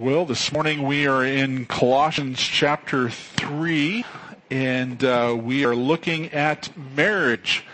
Well, 0.00 0.26
this 0.26 0.52
morning 0.52 0.84
we 0.84 1.08
are 1.08 1.24
in 1.24 1.66
Colossians 1.66 2.38
chapter 2.38 3.10
3, 3.10 4.04
and 4.48 5.02
uh, 5.02 5.36
we 5.36 5.64
are 5.64 5.74
looking 5.74 6.26
at 6.26 6.70
marriage 6.94 7.64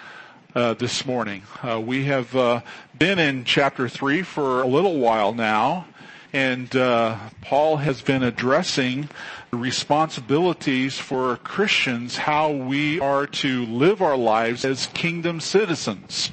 uh, 0.54 0.72
this 0.72 1.04
morning. 1.04 1.42
Uh, 1.62 1.82
we 1.82 2.06
have 2.06 2.34
uh, 2.34 2.62
been 2.98 3.18
in 3.18 3.45
chapter 3.45 3.90
3 3.90 4.22
for 4.22 4.62
a 4.62 4.66
little 4.66 5.00
while 5.00 5.34
now, 5.34 5.84
and 6.32 6.74
uh, 6.74 7.18
Paul 7.42 7.77
has 7.77 8.00
been 8.00 8.23
addressing 8.23 9.11
responsibilities 9.50 10.96
for 10.96 11.36
Christians, 11.36 12.16
how 12.16 12.50
we 12.50 13.00
are 13.00 13.27
to 13.27 13.66
live 13.66 14.00
our 14.00 14.16
lives 14.16 14.64
as 14.64 14.86
kingdom 14.86 15.41
citizens. 15.41 16.30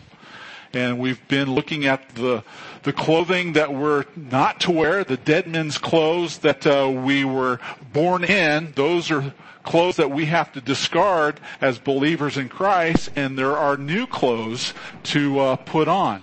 And 0.73 0.99
we've 0.99 1.27
been 1.27 1.53
looking 1.53 1.85
at 1.85 2.15
the 2.15 2.45
the 2.83 2.93
clothing 2.93 3.53
that 3.53 3.73
we're 3.73 4.05
not 4.15 4.59
to 4.61 4.71
wear, 4.71 5.03
the 5.03 5.17
dead 5.17 5.47
men's 5.47 5.77
clothes 5.77 6.39
that 6.39 6.65
uh, 6.65 6.89
we 6.89 7.23
were 7.25 7.59
born 7.93 8.23
in, 8.23 8.73
those 8.75 9.11
are 9.11 9.33
clothes 9.63 9.97
that 9.97 10.09
we 10.09 10.25
have 10.25 10.51
to 10.53 10.61
discard 10.61 11.39
as 11.59 11.77
believers 11.77 12.37
in 12.37 12.49
Christ, 12.49 13.09
and 13.15 13.37
there 13.37 13.55
are 13.55 13.77
new 13.77 14.07
clothes 14.07 14.73
to 15.03 15.39
uh, 15.39 15.55
put 15.57 15.87
on. 15.87 16.21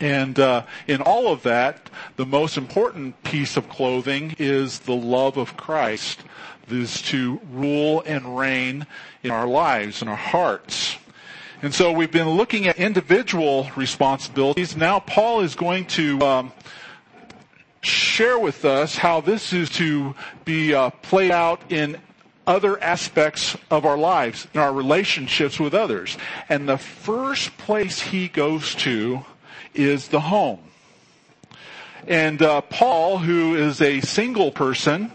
And 0.00 0.38
uh, 0.38 0.64
in 0.86 1.02
all 1.02 1.30
of 1.30 1.42
that, 1.42 1.90
the 2.16 2.24
most 2.24 2.56
important 2.56 3.22
piece 3.22 3.58
of 3.58 3.68
clothing 3.68 4.34
is 4.38 4.78
the 4.80 4.94
love 4.94 5.36
of 5.36 5.56
Christ. 5.56 6.20
Is 6.68 7.02
to 7.02 7.40
rule 7.50 8.00
and 8.06 8.38
reign 8.38 8.86
in 9.24 9.32
our 9.32 9.48
lives, 9.48 10.02
in 10.02 10.08
our 10.08 10.14
hearts. 10.14 10.96
And 11.62 11.74
so 11.74 11.92
we've 11.92 12.10
been 12.10 12.30
looking 12.30 12.68
at 12.68 12.78
individual 12.78 13.68
responsibilities. 13.76 14.78
Now 14.78 14.98
Paul 14.98 15.40
is 15.40 15.54
going 15.54 15.84
to 15.88 16.18
um, 16.22 16.52
share 17.82 18.38
with 18.38 18.64
us 18.64 18.96
how 18.96 19.20
this 19.20 19.52
is 19.52 19.68
to 19.70 20.14
be 20.46 20.72
uh, 20.74 20.88
played 20.88 21.30
out 21.30 21.60
in 21.70 21.98
other 22.46 22.82
aspects 22.82 23.58
of 23.70 23.84
our 23.84 23.98
lives, 23.98 24.48
in 24.54 24.60
our 24.60 24.72
relationships 24.72 25.60
with 25.60 25.74
others. 25.74 26.16
And 26.48 26.66
the 26.66 26.78
first 26.78 27.56
place 27.58 28.00
he 28.00 28.28
goes 28.28 28.74
to 28.76 29.26
is 29.74 30.08
the 30.08 30.20
home. 30.20 30.60
And 32.06 32.40
uh, 32.40 32.62
Paul, 32.62 33.18
who 33.18 33.54
is 33.54 33.82
a 33.82 34.00
single 34.00 34.50
person, 34.50 35.12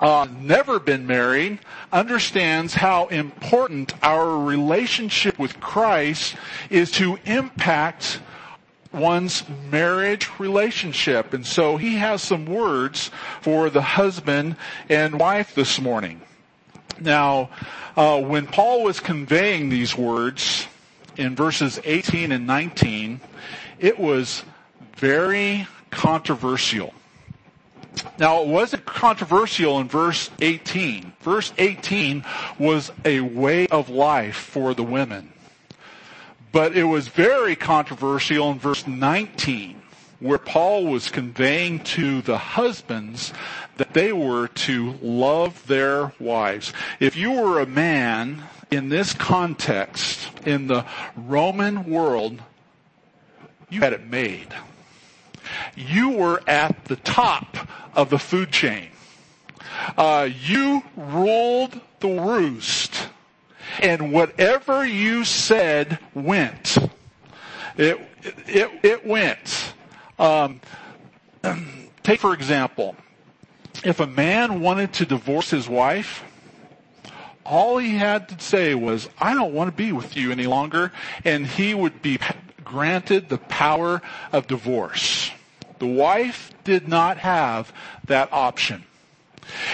uh, 0.00 0.26
never 0.40 0.78
been 0.78 1.06
married 1.06 1.60
understands 1.92 2.74
how 2.74 3.06
important 3.06 3.92
our 4.02 4.38
relationship 4.38 5.38
with 5.38 5.60
Christ 5.60 6.36
is 6.70 6.90
to 6.92 7.18
impact 7.24 8.20
one's 8.92 9.44
marriage 9.70 10.28
relationship. 10.38 11.32
And 11.32 11.44
so 11.44 11.76
he 11.76 11.96
has 11.96 12.22
some 12.22 12.46
words 12.46 13.10
for 13.40 13.70
the 13.70 13.82
husband 13.82 14.56
and 14.88 15.18
wife 15.18 15.54
this 15.54 15.80
morning. 15.80 16.20
Now, 17.00 17.50
uh, 17.96 18.20
when 18.20 18.46
Paul 18.46 18.84
was 18.84 19.00
conveying 19.00 19.68
these 19.68 19.96
words 19.96 20.66
in 21.16 21.34
verses 21.34 21.80
18 21.84 22.32
and 22.32 22.46
19, 22.46 23.20
it 23.78 23.98
was 23.98 24.44
very 24.96 25.66
controversial. 25.90 26.94
Now, 28.18 28.42
it 28.42 28.48
wasn't 28.48 28.84
controversial 28.84 29.80
in 29.80 29.88
verse 29.88 30.30
18. 30.40 31.12
Verse 31.20 31.52
18 31.58 32.24
was 32.58 32.92
a 33.04 33.20
way 33.20 33.66
of 33.68 33.88
life 33.88 34.36
for 34.36 34.74
the 34.74 34.82
women. 34.82 35.32
But 36.52 36.76
it 36.76 36.84
was 36.84 37.08
very 37.08 37.56
controversial 37.56 38.50
in 38.52 38.60
verse 38.60 38.86
19, 38.86 39.82
where 40.20 40.38
Paul 40.38 40.86
was 40.86 41.10
conveying 41.10 41.80
to 41.80 42.22
the 42.22 42.38
husbands 42.38 43.32
that 43.76 43.92
they 43.92 44.12
were 44.12 44.46
to 44.48 44.92
love 45.02 45.66
their 45.66 46.12
wives. 46.20 46.72
If 47.00 47.16
you 47.16 47.32
were 47.32 47.60
a 47.60 47.66
man 47.66 48.44
in 48.70 48.88
this 48.88 49.12
context, 49.12 50.30
in 50.46 50.68
the 50.68 50.84
Roman 51.16 51.90
world, 51.90 52.40
you 53.68 53.80
had 53.80 53.92
it 53.92 54.06
made 54.06 54.54
you 55.76 56.10
were 56.10 56.42
at 56.46 56.84
the 56.86 56.96
top 56.96 57.56
of 57.94 58.10
the 58.10 58.18
food 58.18 58.50
chain. 58.50 58.88
Uh, 59.96 60.28
you 60.42 60.82
ruled 60.96 61.80
the 62.00 62.08
roost. 62.08 63.08
And 63.80 64.12
whatever 64.12 64.86
you 64.86 65.24
said 65.24 65.98
went. 66.14 66.78
It, 67.76 68.00
it, 68.46 68.70
it 68.82 69.06
went. 69.06 69.74
Um, 70.18 70.60
take 72.02 72.20
for 72.20 72.34
example, 72.34 72.94
if 73.84 74.00
a 74.00 74.06
man 74.06 74.60
wanted 74.60 74.92
to 74.94 75.06
divorce 75.06 75.50
his 75.50 75.68
wife, 75.68 76.24
all 77.44 77.78
he 77.78 77.96
had 77.96 78.28
to 78.30 78.40
say 78.40 78.74
was, 78.74 79.08
I 79.18 79.34
don't 79.34 79.52
want 79.52 79.68
to 79.68 79.76
be 79.76 79.92
with 79.92 80.16
you 80.16 80.32
any 80.32 80.46
longer, 80.46 80.92
and 81.24 81.46
he 81.46 81.74
would 81.74 82.00
be 82.00 82.18
granted 82.64 83.28
the 83.28 83.38
power 83.38 84.00
of 84.32 84.46
divorce. 84.46 85.23
The 85.78 85.86
wife 85.86 86.52
did 86.64 86.88
not 86.88 87.18
have 87.18 87.72
that 88.06 88.32
option. 88.32 88.84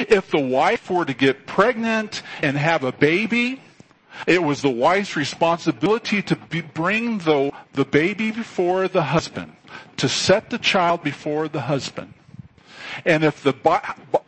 If 0.01 0.31
the 0.31 0.41
wife 0.41 0.91
were 0.91 1.05
to 1.05 1.15
get 1.15 1.47
pregnant 1.47 2.23
and 2.43 2.57
have 2.57 2.83
a 2.85 2.93
baby, 2.93 3.61
it 4.27 4.43
was 4.43 4.63
the 4.63 4.71
wife's 4.71 5.17
responsibility 5.17 6.23
to 6.23 6.37
be, 6.37 6.61
bring 6.61 7.19
the, 7.19 7.53
the 7.75 7.85
baby 7.85 8.31
before 8.31 8.89
the 8.89 9.03
husband, 9.03 9.55
to 9.97 10.09
set 10.09 10.51
the 10.51 10.59
child 10.59 11.03
before 11.03 11.49
the 11.49 11.63
husband. 11.63 12.13
And 13.05 13.23
if 13.23 13.43
the, 13.43 13.55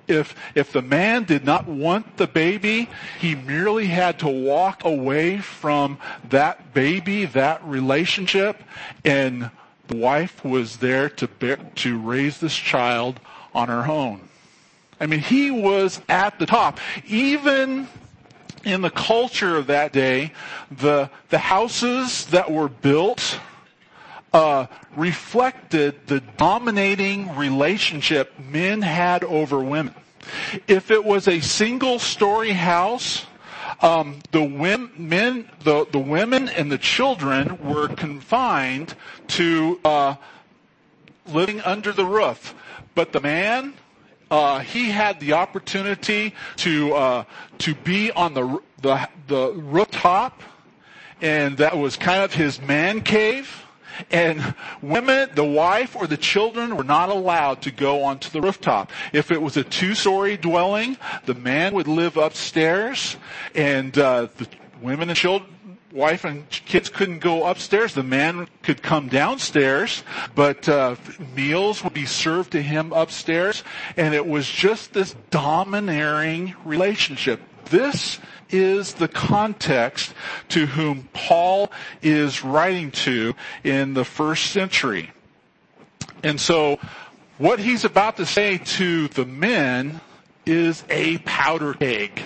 if, 0.06 0.34
if 0.54 0.72
the 0.72 0.82
man 0.82 1.24
did 1.24 1.44
not 1.44 1.66
want 1.66 2.16
the 2.16 2.26
baby, 2.26 2.88
he 3.18 3.34
merely 3.34 3.86
had 3.86 4.20
to 4.20 4.28
walk 4.28 4.84
away 4.84 5.38
from 5.38 5.98
that 6.30 6.72
baby, 6.72 7.24
that 7.26 7.64
relationship, 7.64 8.62
and 9.04 9.50
wife 9.92 10.44
was 10.44 10.78
there 10.78 11.08
to 11.08 11.28
bear, 11.28 11.56
to 11.56 11.98
raise 11.98 12.38
this 12.38 12.54
child 12.54 13.20
on 13.54 13.68
her 13.68 13.86
own. 13.86 14.28
I 15.00 15.06
mean, 15.06 15.20
he 15.20 15.50
was 15.50 16.00
at 16.08 16.38
the 16.38 16.46
top. 16.46 16.78
Even 17.06 17.88
in 18.64 18.82
the 18.82 18.90
culture 18.90 19.56
of 19.56 19.66
that 19.66 19.92
day, 19.92 20.32
the, 20.70 21.10
the 21.30 21.38
houses 21.38 22.26
that 22.26 22.50
were 22.50 22.68
built 22.68 23.40
uh, 24.32 24.66
reflected 24.96 26.06
the 26.06 26.20
dominating 26.20 27.34
relationship 27.36 28.32
men 28.38 28.82
had 28.82 29.24
over 29.24 29.62
women. 29.62 29.94
If 30.68 30.90
it 30.90 31.04
was 31.04 31.28
a 31.28 31.40
single 31.40 31.98
story 31.98 32.52
house, 32.52 33.26
um, 33.80 34.20
the 34.30 34.42
women, 34.42 35.48
the, 35.64 35.86
the 35.90 35.98
women 35.98 36.48
and 36.48 36.70
the 36.70 36.78
children 36.78 37.58
were 37.66 37.88
confined 37.88 38.94
to 39.28 39.80
uh, 39.84 40.14
living 41.28 41.60
under 41.62 41.92
the 41.92 42.04
roof, 42.04 42.54
but 42.94 43.12
the 43.12 43.20
man, 43.20 43.74
uh, 44.30 44.60
he 44.60 44.90
had 44.90 45.20
the 45.20 45.34
opportunity 45.34 46.34
to 46.56 46.94
uh, 46.94 47.24
to 47.58 47.74
be 47.74 48.10
on 48.12 48.34
the 48.34 48.60
the 48.80 49.08
the 49.26 49.52
rooftop, 49.52 50.42
and 51.20 51.58
that 51.58 51.76
was 51.76 51.96
kind 51.96 52.22
of 52.22 52.32
his 52.32 52.60
man 52.60 53.02
cave. 53.02 53.66
And 54.10 54.54
women, 54.80 55.30
the 55.34 55.44
wife 55.44 55.96
or 55.96 56.06
the 56.06 56.16
children 56.16 56.76
were 56.76 56.84
not 56.84 57.08
allowed 57.08 57.62
to 57.62 57.70
go 57.70 58.02
onto 58.04 58.30
the 58.30 58.40
rooftop. 58.40 58.90
If 59.12 59.30
it 59.30 59.40
was 59.40 59.56
a 59.56 59.64
two-story 59.64 60.36
dwelling, 60.36 60.96
the 61.26 61.34
man 61.34 61.74
would 61.74 61.88
live 61.88 62.16
upstairs 62.16 63.16
and 63.54 63.96
uh, 63.98 64.28
the 64.36 64.48
women 64.80 65.08
and 65.08 65.16
children, 65.16 65.48
wife 65.92 66.24
and 66.24 66.48
kids 66.48 66.88
couldn't 66.88 67.18
go 67.18 67.44
upstairs. 67.46 67.94
The 67.94 68.02
man 68.02 68.48
could 68.62 68.82
come 68.82 69.08
downstairs, 69.08 70.02
but 70.34 70.68
uh, 70.68 70.96
meals 71.36 71.84
would 71.84 71.92
be 71.92 72.06
served 72.06 72.52
to 72.52 72.62
him 72.62 72.92
upstairs, 72.92 73.62
and 73.96 74.14
it 74.14 74.26
was 74.26 74.48
just 74.48 74.92
this 74.92 75.14
domineering 75.30 76.54
relationship. 76.64 77.40
This 77.66 78.18
is 78.52 78.94
the 78.94 79.08
context 79.08 80.14
to 80.50 80.66
whom 80.66 81.08
Paul 81.12 81.72
is 82.02 82.44
writing 82.44 82.90
to 82.92 83.34
in 83.64 83.94
the 83.94 84.04
first 84.04 84.50
century. 84.50 85.10
And 86.22 86.40
so 86.40 86.78
what 87.38 87.58
he's 87.58 87.84
about 87.84 88.18
to 88.18 88.26
say 88.26 88.58
to 88.58 89.08
the 89.08 89.24
men 89.24 90.00
is 90.46 90.84
a 90.90 91.18
powder 91.18 91.74
keg. 91.74 92.20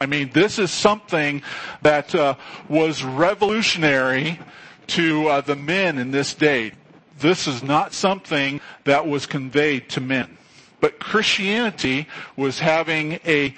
I 0.00 0.06
mean, 0.06 0.30
this 0.32 0.58
is 0.58 0.70
something 0.70 1.42
that 1.82 2.14
uh, 2.14 2.36
was 2.68 3.02
revolutionary 3.02 4.38
to 4.88 5.28
uh, 5.28 5.40
the 5.40 5.56
men 5.56 5.98
in 5.98 6.12
this 6.12 6.34
day. 6.34 6.72
This 7.18 7.48
is 7.48 7.62
not 7.62 7.92
something 7.92 8.60
that 8.84 9.06
was 9.06 9.26
conveyed 9.26 9.88
to 9.90 10.00
men. 10.00 10.37
But 10.80 10.98
Christianity 10.98 12.06
was 12.36 12.58
having 12.58 13.14
a 13.26 13.54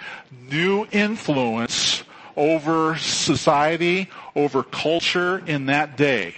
new 0.51 0.87
influence 0.91 2.03
over 2.37 2.97
society, 2.97 4.09
over 4.35 4.63
culture 4.63 5.43
in 5.47 5.67
that 5.67 5.97
day. 5.97 6.35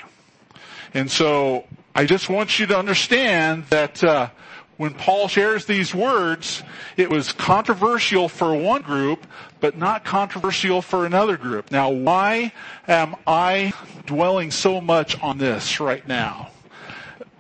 And 0.95 1.11
so 1.11 1.65
I 1.95 2.05
just 2.05 2.29
want 2.29 2.59
you 2.59 2.67
to 2.67 2.79
understand 2.79 3.65
that 3.71 4.03
uh, 4.03 4.31
when 4.77 4.95
Paul 4.95 5.29
shares 5.29 5.67
these 5.67 5.95
words, 5.95 6.63
it 6.97 7.11
was 7.11 7.33
controversial 7.33 8.29
for 8.29 8.55
one 8.55 8.83
group, 8.83 9.27
but 9.61 9.77
not 9.77 10.05
controversial 10.05 10.83
for 10.83 11.07
another 11.07 11.37
group. 11.37 11.71
Now, 11.71 11.91
why 11.91 12.53
am 12.89 13.15
I 13.27 13.73
dwelling 14.07 14.51
so 14.51 14.81
much 14.81 15.21
on 15.23 15.39
this 15.39 15.81
right 15.81 16.07
now? 16.09 16.52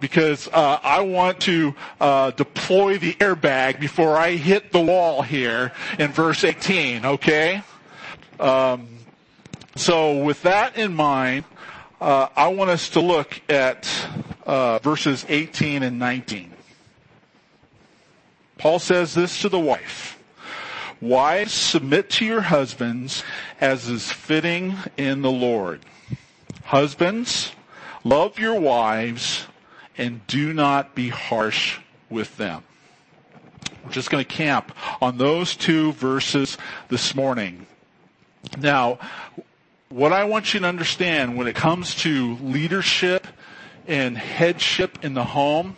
Because 0.02 0.48
uh, 0.48 0.80
I 0.82 1.00
want 1.02 1.40
to 1.42 1.76
uh, 2.00 2.32
deploy 2.32 2.98
the 2.98 3.14
airbag 3.14 3.78
before 3.78 4.16
I 4.16 4.32
hit 4.32 4.72
the 4.72 4.80
wall 4.80 5.22
here 5.22 5.70
in 5.96 6.10
verse 6.10 6.42
18. 6.42 7.06
Okay. 7.06 7.62
Um, 8.40 8.88
so, 9.76 10.18
with 10.18 10.42
that 10.42 10.76
in 10.76 10.92
mind, 10.92 11.44
uh, 12.00 12.26
I 12.34 12.48
want 12.48 12.70
us 12.70 12.90
to 12.90 13.00
look 13.00 13.40
at 13.48 13.88
uh, 14.44 14.80
verses 14.80 15.24
18 15.28 15.84
and 15.84 16.00
19. 16.00 16.52
Paul 18.58 18.80
says 18.80 19.14
this 19.14 19.40
to 19.42 19.48
the 19.48 19.60
wife. 19.60 20.18
Wives, 21.00 21.52
submit 21.52 22.10
to 22.10 22.24
your 22.24 22.40
husbands 22.40 23.22
as 23.60 23.88
is 23.88 24.10
fitting 24.10 24.74
in 24.96 25.22
the 25.22 25.30
Lord. 25.30 25.80
Husbands, 26.64 27.52
love 28.02 28.40
your 28.40 28.58
wives 28.58 29.46
and 30.02 30.26
do 30.26 30.52
not 30.52 30.96
be 30.96 31.08
harsh 31.08 31.78
with 32.10 32.36
them. 32.36 32.64
We're 33.84 33.92
just 33.92 34.10
going 34.10 34.24
to 34.24 34.28
camp 34.28 34.72
on 35.00 35.16
those 35.16 35.54
two 35.54 35.92
verses 35.92 36.58
this 36.88 37.14
morning. 37.14 37.66
Now, 38.58 38.98
what 39.90 40.12
I 40.12 40.24
want 40.24 40.54
you 40.54 40.60
to 40.60 40.66
understand 40.66 41.36
when 41.36 41.46
it 41.46 41.54
comes 41.54 41.94
to 41.96 42.34
leadership 42.38 43.28
and 43.86 44.18
headship 44.18 45.04
in 45.04 45.14
the 45.14 45.22
home, 45.22 45.76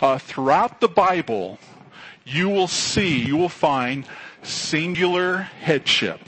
uh, 0.00 0.16
throughout 0.16 0.80
the 0.80 0.88
Bible, 0.88 1.58
you 2.24 2.48
will 2.48 2.68
see, 2.68 3.18
you 3.22 3.36
will 3.36 3.50
find 3.50 4.06
singular 4.44 5.42
headship. 5.60 6.20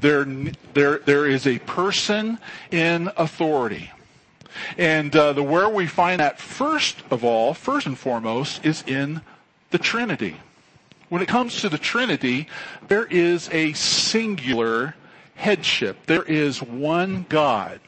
There, 0.00 0.24
there, 0.72 1.00
there 1.00 1.26
is 1.26 1.46
a 1.46 1.58
person 1.58 2.38
in 2.70 3.10
authority. 3.14 3.90
And 4.76 5.14
uh, 5.14 5.32
the 5.32 5.42
where 5.42 5.68
we 5.68 5.86
find 5.86 6.20
that 6.20 6.38
first 6.38 7.02
of 7.10 7.24
all, 7.24 7.54
first 7.54 7.86
and 7.86 7.98
foremost, 7.98 8.64
is 8.64 8.82
in 8.86 9.20
the 9.70 9.78
Trinity. 9.78 10.36
When 11.08 11.22
it 11.22 11.28
comes 11.28 11.60
to 11.62 11.68
the 11.68 11.78
Trinity, 11.78 12.48
there 12.88 13.06
is 13.06 13.48
a 13.50 13.72
singular 13.72 14.94
headship. 15.34 16.06
There 16.06 16.22
is 16.22 16.62
one 16.62 17.24
God. 17.28 17.80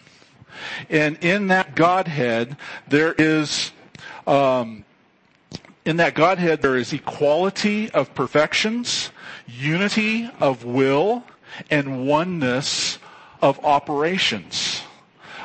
And 0.88 1.18
in 1.22 1.48
that 1.48 1.74
Godhead, 1.74 2.56
there 2.88 3.12
is, 3.12 3.72
um, 4.26 4.84
in 5.84 5.96
that 5.96 6.14
Godhead, 6.14 6.62
there 6.62 6.76
is 6.76 6.92
equality 6.92 7.90
of 7.90 8.14
perfections, 8.14 9.10
unity 9.46 10.30
of 10.38 10.64
will, 10.64 11.24
and 11.70 12.06
oneness 12.06 12.98
of 13.42 13.62
operations. 13.64 14.69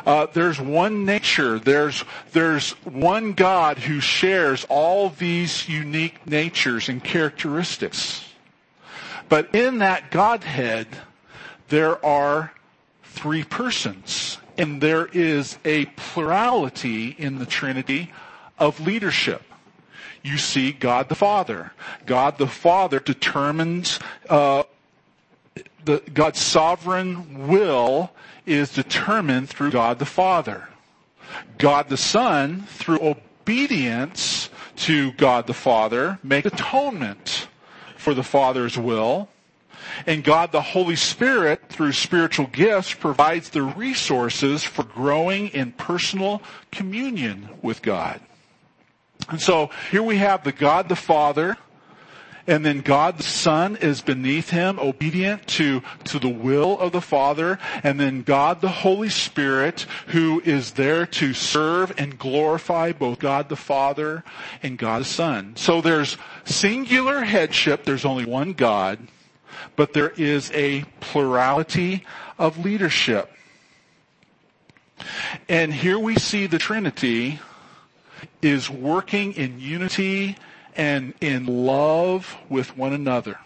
Uh, 0.06 0.28
there's 0.34 0.60
one 0.60 1.04
nature. 1.04 1.58
There's 1.58 2.04
there's 2.32 2.72
one 2.84 3.34
God 3.34 3.80
who 3.80 4.00
shares 4.00 4.66
all 4.70 5.10
these 5.10 5.68
unique 5.68 6.28
natures 6.28 6.90
and 6.90 7.04
characteristics. 7.04 8.24
But 9.28 9.56
in 9.56 9.80
that 9.80 10.12
Godhead, 10.12 10.88
there 11.70 12.04
are 12.06 12.54
three 13.04 13.44
persons, 13.44 14.38
and 14.58 14.80
there 14.80 15.08
is 15.08 15.58
a 15.66 15.86
plurality 15.86 17.10
in 17.10 17.40
the 17.40 17.46
Trinity 17.46 18.12
of 18.60 18.80
leadership. 18.80 19.42
You 20.22 20.38
see 20.38 20.72
God 20.72 21.10
the 21.10 21.16
Father. 21.16 21.72
God 22.06 22.38
the 22.38 22.48
Father 22.48 23.00
determines 23.00 24.00
uh, 24.30 24.64
the, 25.86 26.02
God's 26.14 26.40
sovereign 26.40 27.48
will 27.48 28.12
is 28.46 28.72
determined 28.72 29.50
through 29.50 29.72
God 29.72 30.00
the 30.00 30.06
Father. 30.06 30.70
God 31.58 31.90
the 31.90 31.98
Son, 31.98 32.62
through 32.68 33.00
obedience 33.02 34.50
to 34.78 35.12
God 35.14 35.48
the 35.48 35.54
Father, 35.54 36.20
make 36.24 36.46
atonement 36.46 37.48
for 37.98 38.14
the 38.14 38.24
Father's 38.24 38.78
will. 38.78 39.30
And 40.08 40.24
God 40.24 40.52
the 40.52 40.62
Holy 40.62 40.96
Spirit, 40.96 41.62
through 41.70 41.94
spiritual 41.94 42.48
gifts, 42.48 42.94
provides 42.94 43.50
the 43.50 43.64
resources 43.64 44.64
for 44.64 44.84
growing 44.84 45.50
in 45.50 45.72
personal 45.74 46.42
communion 46.72 47.50
with 47.62 47.82
God. 47.82 48.20
And 49.30 49.42
so 49.42 49.70
here 49.92 50.04
we 50.04 50.18
have 50.18 50.44
the 50.44 50.52
God 50.52 50.90
the 50.90 50.96
Father, 50.96 51.58
and 52.48 52.66
then 52.66 52.82
God 52.82 53.18
the 53.18 53.24
Son 53.24 53.76
is 53.78 54.02
beneath 54.02 54.50
him, 54.50 54.80
obedient 54.80 55.48
to, 55.48 55.82
to 56.06 56.20
the 56.20 56.30
will 56.30 56.80
of 56.80 56.92
the 56.92 57.02
Father. 57.02 57.58
And 57.84 58.00
then 58.00 58.22
God 58.22 58.62
the 58.62 58.70
Holy 58.70 59.10
Spirit, 59.10 59.86
who 60.08 60.42
is 60.46 60.72
there 60.72 61.06
to 61.08 61.34
serve 61.34 61.94
and 61.98 62.20
glorify 62.20 62.92
both 62.92 63.20
God 63.20 63.50
the 63.50 63.56
Father 63.56 64.24
and 64.62 64.78
God 64.78 65.02
the 65.02 65.06
Son. 65.06 65.56
So 65.56 65.82
there's 65.82 66.18
singular 66.44 67.22
headship. 67.22 67.84
There's 67.84 68.06
only 68.06 68.26
one 68.26 68.54
God 68.54 69.00
but 69.76 69.94
there 69.94 70.14
is 70.18 70.52
a 70.54 70.84
plurality 71.00 72.04
of 72.38 72.58
leadership. 72.58 73.32
And 75.50 75.74
here 75.74 76.00
we 76.00 76.16
see 76.16 76.48
the 76.48 76.58
Trinity 76.58 77.40
is 78.42 78.70
working 78.70 79.34
in 79.34 79.60
unity 79.60 80.38
and 80.76 81.14
in 81.22 81.46
love 81.46 82.36
with 82.50 82.78
one 82.78 82.94
another. 82.94 83.40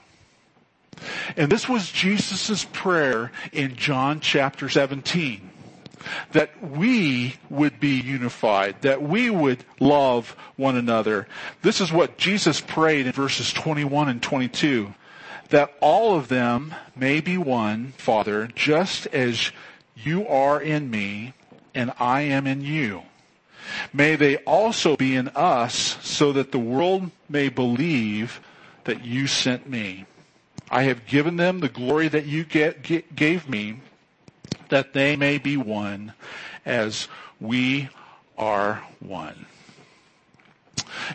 And 1.38 1.52
this 1.52 1.70
was 1.70 1.92
Jesus' 1.92 2.66
prayer 2.66 3.32
in 3.52 3.76
John 3.76 4.20
chapter 4.20 4.68
17. 4.68 5.50
That 6.32 6.64
we 6.64 7.36
would 7.50 7.80
be 7.80 8.00
unified, 8.00 8.82
that 8.82 9.02
we 9.02 9.30
would 9.30 9.64
love 9.80 10.36
one 10.56 10.78
another. 10.78 11.28
This 11.62 11.82
is 11.82 11.92
what 11.92 12.18
Jesus 12.18 12.62
prayed 12.62 13.06
in 13.06 13.12
verses 13.12 13.52
21 13.52 14.10
and 14.10 14.22
22 14.22 14.94
that 15.50 15.74
all 15.82 16.16
of 16.16 16.28
them 16.28 16.74
may 16.96 17.20
be 17.22 17.38
one, 17.38 17.92
Father, 17.98 18.48
just 18.56 19.08
as 19.08 19.52
you 19.96 20.28
are 20.28 20.62
in 20.62 20.90
me 20.90 21.34
and 21.74 21.92
I 22.00 22.22
am 22.22 22.48
in 22.48 22.62
you. 22.62 23.04
May 23.94 24.16
they 24.16 24.38
also 24.38 24.96
be 24.96 25.16
in 25.16 25.30
us 25.30 25.98
so 26.02 26.34
that 26.34 26.52
the 26.52 26.60
world 26.60 27.12
may 27.28 27.50
believe 27.50 28.42
that 28.86 29.06
you 29.06 29.28
sent 29.28 29.70
me. 29.70 30.06
I 30.70 30.84
have 30.84 31.06
given 31.06 31.38
them 31.38 31.60
the 31.60 31.70
glory 31.70 32.08
that 32.08 32.26
you 32.26 32.44
get, 32.44 32.84
get, 32.84 33.16
gave 33.16 33.50
me 33.50 33.80
that 34.70 34.94
they 34.94 35.16
may 35.16 35.38
be 35.38 35.58
one 35.58 36.14
as 36.66 37.08
we 37.40 37.90
are 38.38 38.84
one. 39.00 39.46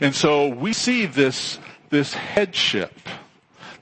And 0.01 0.15
so 0.15 0.49
we 0.49 0.73
see 0.73 1.07
this, 1.07 1.59
this 1.91 2.15
headship 2.15 2.93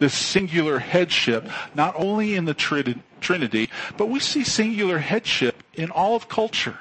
this 0.03 0.15
singular 0.19 0.81
headship, 0.81 1.49
not 1.77 1.95
only 1.97 2.35
in 2.35 2.45
the 2.45 2.55
Trinity, 2.55 3.71
but 3.97 4.09
we 4.09 4.19
see 4.19 4.43
singular 4.43 4.99
headship 4.99 5.63
in 5.75 5.93
all 5.93 6.17
of 6.17 6.29
culture. 6.29 6.77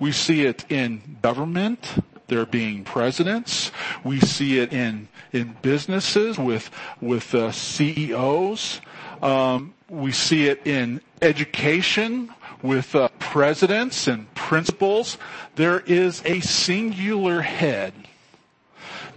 We 0.00 0.12
see 0.12 0.46
it 0.46 0.64
in 0.72 1.18
government, 1.20 2.02
there 2.28 2.46
being 2.46 2.84
presidents. 2.84 3.70
We 4.02 4.18
see 4.20 4.58
it 4.58 4.72
in 4.72 5.08
in 5.32 5.56
businesses 5.62 6.38
with 6.38 6.70
with 7.00 7.34
uh, 7.34 7.52
CEOs. 7.52 8.80
Um, 9.22 9.74
we 9.90 10.12
see 10.12 10.46
it 10.46 10.66
in 10.66 11.02
education 11.20 12.32
with 12.62 12.94
uh, 12.94 13.08
presidents 13.18 14.06
and 14.06 14.32
principals. 14.34 15.18
There 15.56 15.80
is 15.80 16.22
a 16.24 16.40
singular 16.40 17.42
head, 17.42 17.92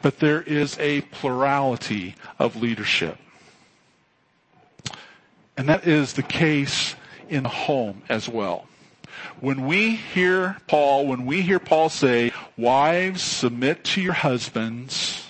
but 0.01 0.19
there 0.19 0.41
is 0.41 0.77
a 0.79 1.01
plurality 1.01 2.15
of 2.39 2.55
leadership. 2.57 3.17
And 5.55 5.69
that 5.69 5.87
is 5.87 6.13
the 6.13 6.23
case 6.23 6.95
in 7.29 7.43
the 7.43 7.49
home 7.49 8.01
as 8.09 8.27
well. 8.27 8.65
When 9.39 9.65
we 9.65 9.95
hear 9.95 10.57
Paul, 10.67 11.07
when 11.07 11.25
we 11.25 11.41
hear 11.41 11.59
Paul 11.59 11.89
say, 11.89 12.31
wives 12.57 13.21
submit 13.21 13.83
to 13.85 14.01
your 14.01 14.13
husbands 14.13 15.27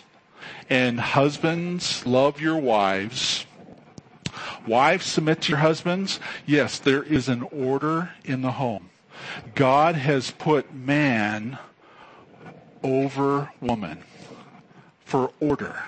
and 0.69 0.99
husbands 0.99 2.05
love 2.05 2.39
your 2.39 2.57
wives, 2.57 3.45
wives 4.67 5.05
submit 5.05 5.41
to 5.41 5.49
your 5.49 5.59
husbands, 5.59 6.19
yes, 6.45 6.79
there 6.79 7.03
is 7.03 7.27
an 7.29 7.43
order 7.43 8.11
in 8.23 8.41
the 8.41 8.51
home. 8.51 8.89
God 9.55 9.95
has 9.95 10.31
put 10.31 10.73
man 10.73 11.57
over 12.83 13.49
woman 13.61 14.03
for 15.05 15.31
order. 15.39 15.83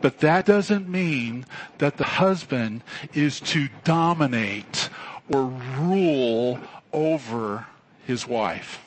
But 0.00 0.18
that 0.20 0.46
doesn't 0.46 0.88
mean 0.88 1.46
that 1.78 1.96
the 1.96 2.04
husband 2.04 2.82
is 3.14 3.40
to 3.40 3.68
dominate 3.84 4.88
or 5.32 5.46
rule 5.46 6.58
over 6.92 7.66
his 8.06 8.26
wife. 8.26 8.80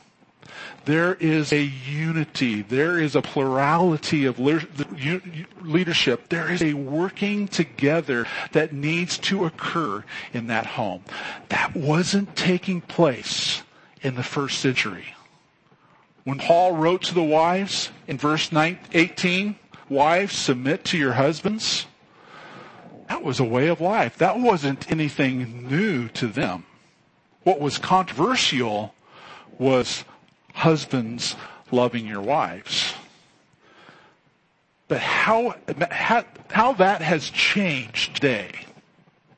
There 0.85 1.13
is 1.15 1.53
a 1.53 1.63
unity. 1.63 2.61
There 2.61 2.99
is 2.99 3.15
a 3.15 3.21
plurality 3.21 4.25
of 4.25 4.37
leadership. 4.39 6.27
There 6.27 6.51
is 6.51 6.61
a 6.61 6.73
working 6.73 7.47
together 7.47 8.27
that 8.51 8.73
needs 8.73 9.17
to 9.19 9.45
occur 9.45 10.03
in 10.33 10.47
that 10.47 10.65
home. 10.65 11.05
That 11.49 11.75
wasn't 11.75 12.35
taking 12.35 12.81
place 12.81 13.63
in 14.01 14.15
the 14.15 14.23
first 14.23 14.59
century. 14.59 15.15
When 16.25 16.37
Paul 16.37 16.73
wrote 16.73 17.03
to 17.03 17.13
the 17.13 17.23
wives 17.23 17.89
in 18.07 18.17
verse 18.17 18.49
18, 18.53 19.55
wives 19.87 20.35
submit 20.35 20.83
to 20.85 20.97
your 20.97 21.13
husbands, 21.13 21.85
that 23.07 23.23
was 23.23 23.39
a 23.39 23.45
way 23.45 23.67
of 23.67 23.79
life. 23.79 24.17
That 24.17 24.39
wasn't 24.39 24.91
anything 24.91 25.69
new 25.69 26.09
to 26.09 26.27
them. 26.27 26.65
What 27.43 27.59
was 27.59 27.77
controversial 27.77 28.93
was 29.57 30.03
husbands 30.53 31.35
loving 31.71 32.05
your 32.05 32.21
wives. 32.21 32.93
But 34.87 34.99
how, 34.99 35.55
how, 35.91 36.25
how 36.49 36.73
that 36.73 37.01
has 37.01 37.29
changed 37.29 38.15
today. 38.15 38.51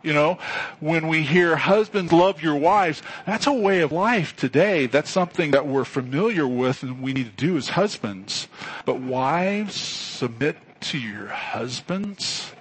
You 0.04 0.14
know, 0.14 0.38
when 0.80 1.08
we 1.08 1.24
hear 1.24 1.56
husbands 1.56 2.14
love 2.14 2.44
your 2.44 2.56
wives, 2.56 3.02
that's 3.26 3.48
a 3.48 3.54
way 3.54 3.82
of 3.82 3.92
life 3.92 4.36
today. 4.36 4.86
That's 4.86 5.10
something 5.10 5.52
that 5.52 5.66
we're 5.66 5.86
familiar 5.86 6.48
with 6.48 6.84
and 6.84 7.02
we 7.02 7.14
need 7.14 7.26
to 7.26 7.46
do 7.46 7.58
as 7.58 7.70
husbands. 7.70 8.48
But 8.86 9.00
wives 9.00 9.74
submit 9.74 10.58
to 10.82 11.00
your 11.00 11.28
husbands? 11.28 12.52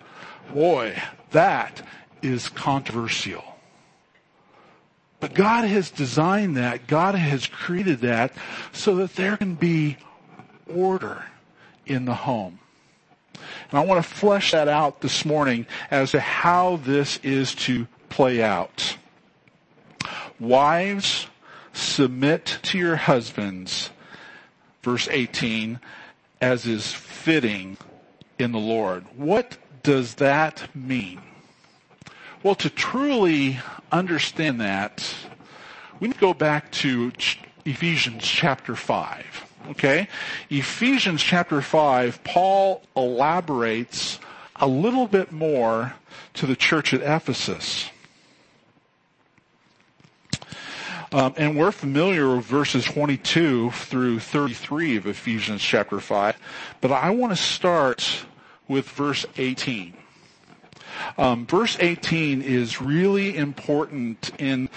Boy, 0.55 0.97
that 1.33 1.83
is 2.23 2.49
controversial. 2.49 3.54
But 5.21 5.35
God 5.35 5.65
has 5.65 5.91
designed 5.91 6.57
that. 6.57 6.87
God 6.87 7.15
has 7.15 7.47
created 7.47 8.01
that 8.01 8.33
so 8.73 8.97
that 8.97 9.15
there 9.17 9.37
can 9.37 9.55
be 9.55 9.97
order 10.67 11.25
in 11.87 12.05
the 12.05 12.15
home. 12.15 12.59
And 13.71 13.79
I 13.81 13.85
want 13.85 14.05
to 14.05 14.09
flesh 14.09 14.53
that 14.53 14.69
out 14.69 15.01
this 15.01 15.25
morning 15.25 15.67
as 15.91 16.13
to 16.13 16.21
how 16.21 16.77
this 16.77 17.19
is 17.23 17.55
to 17.57 17.87
play 18.09 18.43
out. 18.43 18.97
Wives, 20.39 21.27
submit 21.73 22.59
to 22.63 22.79
your 22.79 22.97
husbands, 22.97 23.91
verse 24.83 25.09
18, 25.11 25.81
as 26.41 26.67
is 26.67 26.93
fitting 26.93 27.77
in 28.39 28.53
the 28.53 28.59
Lord. 28.59 29.05
What 29.17 29.57
does 29.83 30.17
that 30.17 30.75
mean? 30.75 31.21
Well, 32.45 32.55
to 32.57 32.69
truly 32.69 33.59
understand 33.91 34.61
that, 34.61 35.15
we 35.99 36.09
need 36.09 36.15
to 36.15 36.21
go 36.21 36.35
back 36.35 36.71
to 36.73 37.11
Ephesians 37.65 38.23
chapter 38.23 38.77
5. 38.77 39.47
Okay? 39.71 40.09
Ephesians 40.51 41.23
chapter 41.23 41.63
5, 41.63 42.23
Paul 42.23 42.83
elaborates 42.95 44.21
a 44.57 44.67
little 44.67 45.09
bit 45.09 45.33
more 45.33 45.95
to 46.35 46.45
the 46.45 46.55
church 46.55 46.93
at 46.93 47.01
Ephesus. 47.01 47.89
Um, 51.13 51.33
and 51.39 51.57
we're 51.57 51.73
familiar 51.73 52.37
with 52.37 52.45
verses 52.45 52.85
22 52.85 53.71
through 53.71 54.19
33 54.19 54.99
of 54.99 55.07
Ephesians 55.07 55.63
chapter 55.63 55.99
5, 55.99 56.37
but 56.83 56.93
I 56.93 57.09
want 57.09 57.35
to 57.35 57.43
start 57.43 58.27
with 58.69 58.87
verse 58.91 59.25
18. 59.39 59.95
Um, 61.19 61.47
verse 61.47 61.77
18 61.81 62.43
is 62.43 62.81
really 62.81 63.37
important 63.37 64.31
in 64.39 64.69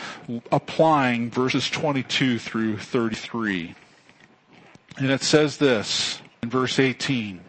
applying 0.51 1.31
verses 1.31 1.69
22 1.69 2.39
through 2.39 2.77
33. 2.77 3.75
And 4.97 5.11
it 5.11 5.21
says 5.21 5.57
this 5.57 6.21
in 6.41 6.49
verse 6.49 6.79
18. 6.79 7.41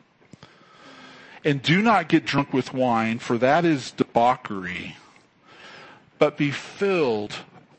And 1.45 1.63
do 1.63 1.81
not 1.81 2.09
get 2.09 2.27
drunk 2.27 2.53
with 2.53 2.75
wine, 2.75 3.19
for 3.19 3.39
that 3.39 3.65
is 3.65 3.93
debauchery, 3.93 4.97
but 6.19 6.37
be 6.37 6.51
filled 6.51 7.35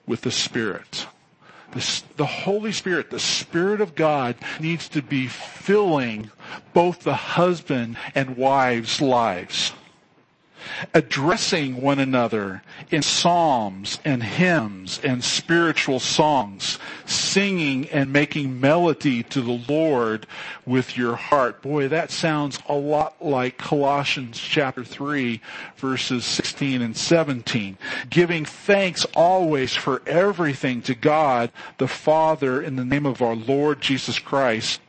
with 0.07 0.21
the 0.21 0.31
Spirit. 0.31 1.07
The, 1.71 2.01
the, 2.15 2.25
Holy 2.25 2.71
Spirit, 2.71 3.11
the 3.11 3.19
Spirit 3.19 3.79
of 3.79 3.93
God 3.93 4.35
needs 4.59 4.89
to 4.89 5.03
be 5.03 5.27
filling 5.27 6.31
both 6.73 7.01
the 7.01 7.13
husband 7.13 7.95
and 8.15 8.37
wife's 8.37 9.01
lives 9.01 9.73
addressing 10.93 11.81
one 11.81 11.99
another 11.99 12.61
in 12.89 13.01
psalms 13.01 13.99
and 14.05 14.23
hymns 14.23 14.99
and 15.03 15.23
spiritual 15.23 15.99
songs, 15.99 16.79
singing 17.05 17.87
and 17.89 18.11
making 18.11 18.59
melody 18.59 19.23
to 19.23 19.41
the 19.41 19.61
Lord 19.67 20.25
with 20.65 20.97
your 20.97 21.15
heart. 21.15 21.61
Boy, 21.61 21.87
that 21.87 22.11
sounds 22.11 22.59
a 22.67 22.73
lot 22.73 23.23
like 23.23 23.57
Colossians 23.57 24.39
chapter 24.39 24.83
3 24.83 25.41
verses 25.77 26.25
16 26.25 26.81
and 26.81 26.95
17. 26.95 27.77
Giving 28.09 28.45
thanks 28.45 29.05
always 29.15 29.75
for 29.75 30.01
everything 30.05 30.81
to 30.83 30.95
God 30.95 31.51
the 31.77 31.87
Father 31.87 32.61
in 32.61 32.75
the 32.75 32.85
name 32.85 33.05
of 33.05 33.21
our 33.21 33.35
Lord 33.35 33.81
Jesus 33.81 34.19
Christ, 34.19 34.81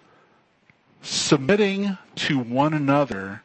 submitting 1.02 1.96
to 2.16 2.38
one 2.38 2.75
another 2.75 3.42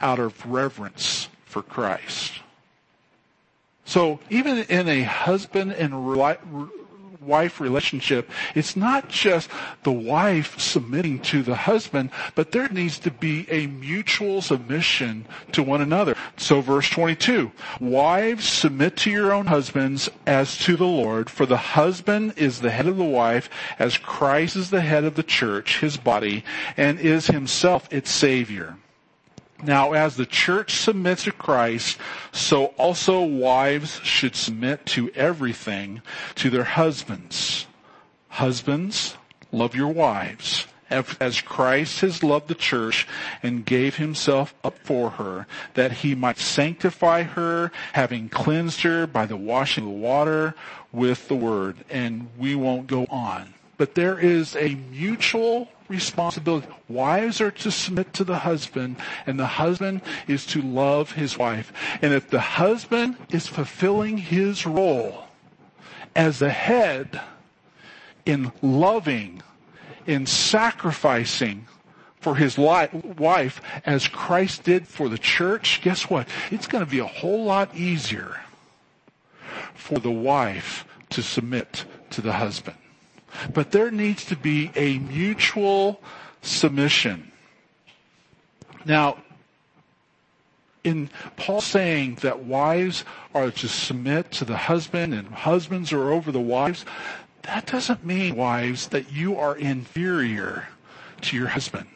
out 0.00 0.18
of 0.18 0.46
reverence 0.46 1.28
for 1.48 1.62
Christ. 1.62 2.32
So 3.84 4.20
even 4.28 4.58
in 4.58 4.86
a 4.86 5.02
husband 5.02 5.72
and 5.72 6.06
wife 7.22 7.58
relationship, 7.58 8.30
it's 8.54 8.76
not 8.76 9.08
just 9.08 9.50
the 9.82 9.92
wife 9.92 10.60
submitting 10.60 11.20
to 11.20 11.42
the 11.42 11.54
husband, 11.54 12.10
but 12.34 12.52
there 12.52 12.68
needs 12.68 12.98
to 12.98 13.10
be 13.10 13.46
a 13.50 13.66
mutual 13.66 14.42
submission 14.42 15.24
to 15.52 15.62
one 15.62 15.80
another. 15.80 16.14
So 16.36 16.60
verse 16.60 16.88
22, 16.90 17.50
wives 17.80 18.46
submit 18.46 18.96
to 18.98 19.10
your 19.10 19.32
own 19.32 19.46
husbands 19.46 20.10
as 20.26 20.58
to 20.58 20.76
the 20.76 20.84
Lord, 20.84 21.30
for 21.30 21.46
the 21.46 21.56
husband 21.56 22.34
is 22.36 22.60
the 22.60 22.70
head 22.70 22.86
of 22.86 22.98
the 22.98 23.04
wife 23.04 23.48
as 23.78 23.96
Christ 23.96 24.54
is 24.54 24.68
the 24.68 24.82
head 24.82 25.04
of 25.04 25.14
the 25.14 25.22
church, 25.22 25.80
his 25.80 25.96
body, 25.96 26.44
and 26.76 27.00
is 27.00 27.26
himself 27.26 27.90
its 27.90 28.10
savior. 28.10 28.76
Now, 29.62 29.92
as 29.92 30.16
the 30.16 30.26
church 30.26 30.76
submits 30.76 31.24
to 31.24 31.32
Christ, 31.32 31.98
so 32.32 32.66
also 32.76 33.22
wives 33.22 34.00
should 34.04 34.36
submit 34.36 34.86
to 34.86 35.10
everything 35.14 36.02
to 36.36 36.48
their 36.50 36.64
husbands. 36.64 37.66
Husbands, 38.28 39.16
love 39.50 39.74
your 39.74 39.88
wives 39.88 40.66
as 40.90 41.40
Christ 41.40 42.00
has 42.00 42.22
loved 42.22 42.48
the 42.48 42.54
church 42.54 43.06
and 43.42 43.64
gave 43.64 43.96
himself 43.96 44.54
up 44.64 44.78
for 44.78 45.10
her, 45.10 45.46
that 45.74 45.92
he 45.92 46.14
might 46.14 46.38
sanctify 46.38 47.22
her, 47.24 47.70
having 47.92 48.28
cleansed 48.28 48.82
her 48.82 49.06
by 49.06 49.26
the 49.26 49.36
washing 49.36 49.84
of 49.84 49.90
the 49.90 49.96
water 49.96 50.54
with 50.92 51.28
the 51.28 51.34
word. 51.34 51.76
And 51.90 52.28
we 52.38 52.54
won't 52.54 52.86
go 52.86 53.06
on. 53.10 53.54
But 53.76 53.94
there 53.94 54.18
is 54.18 54.56
a 54.56 54.74
mutual 54.90 55.68
responsibility. 55.88 56.68
Wives 56.88 57.40
are 57.40 57.50
to 57.50 57.70
submit 57.70 58.12
to 58.14 58.24
the 58.24 58.38
husband, 58.38 58.96
and 59.26 59.38
the 59.38 59.46
husband 59.46 60.02
is 60.26 60.46
to 60.46 60.62
love 60.62 61.12
his 61.12 61.38
wife. 61.38 61.72
And 62.02 62.12
if 62.12 62.28
the 62.30 62.40
husband 62.40 63.16
is 63.30 63.46
fulfilling 63.46 64.18
his 64.18 64.66
role 64.66 65.24
as 66.14 66.38
the 66.38 66.50
head 66.50 67.20
in 68.26 68.52
loving, 68.62 69.42
in 70.06 70.26
sacrificing 70.26 71.66
for 72.20 72.34
his 72.34 72.58
wife 72.58 73.60
as 73.86 74.08
Christ 74.08 74.64
did 74.64 74.88
for 74.88 75.08
the 75.08 75.18
church, 75.18 75.80
guess 75.82 76.10
what? 76.10 76.28
It's 76.50 76.66
going 76.66 76.84
to 76.84 76.90
be 76.90 76.98
a 76.98 77.06
whole 77.06 77.44
lot 77.44 77.74
easier 77.76 78.40
for 79.74 79.98
the 79.98 80.10
wife 80.10 80.84
to 81.10 81.22
submit 81.22 81.84
to 82.10 82.20
the 82.20 82.32
husband. 82.32 82.76
But 83.52 83.70
there 83.70 83.90
needs 83.90 84.24
to 84.26 84.36
be 84.36 84.70
a 84.74 84.98
mutual 84.98 86.00
submission. 86.42 87.32
Now, 88.84 89.18
in 90.84 91.10
Paul 91.36 91.60
saying 91.60 92.16
that 92.22 92.44
wives 92.44 93.04
are 93.34 93.50
to 93.50 93.68
submit 93.68 94.30
to 94.32 94.44
the 94.44 94.56
husband 94.56 95.12
and 95.12 95.28
husbands 95.28 95.92
are 95.92 96.12
over 96.12 96.32
the 96.32 96.40
wives, 96.40 96.84
that 97.42 97.66
doesn't 97.66 98.04
mean, 98.04 98.36
wives, 98.36 98.88
that 98.88 99.12
you 99.12 99.36
are 99.36 99.56
inferior 99.56 100.68
to 101.22 101.36
your 101.36 101.48
husband. 101.48 101.86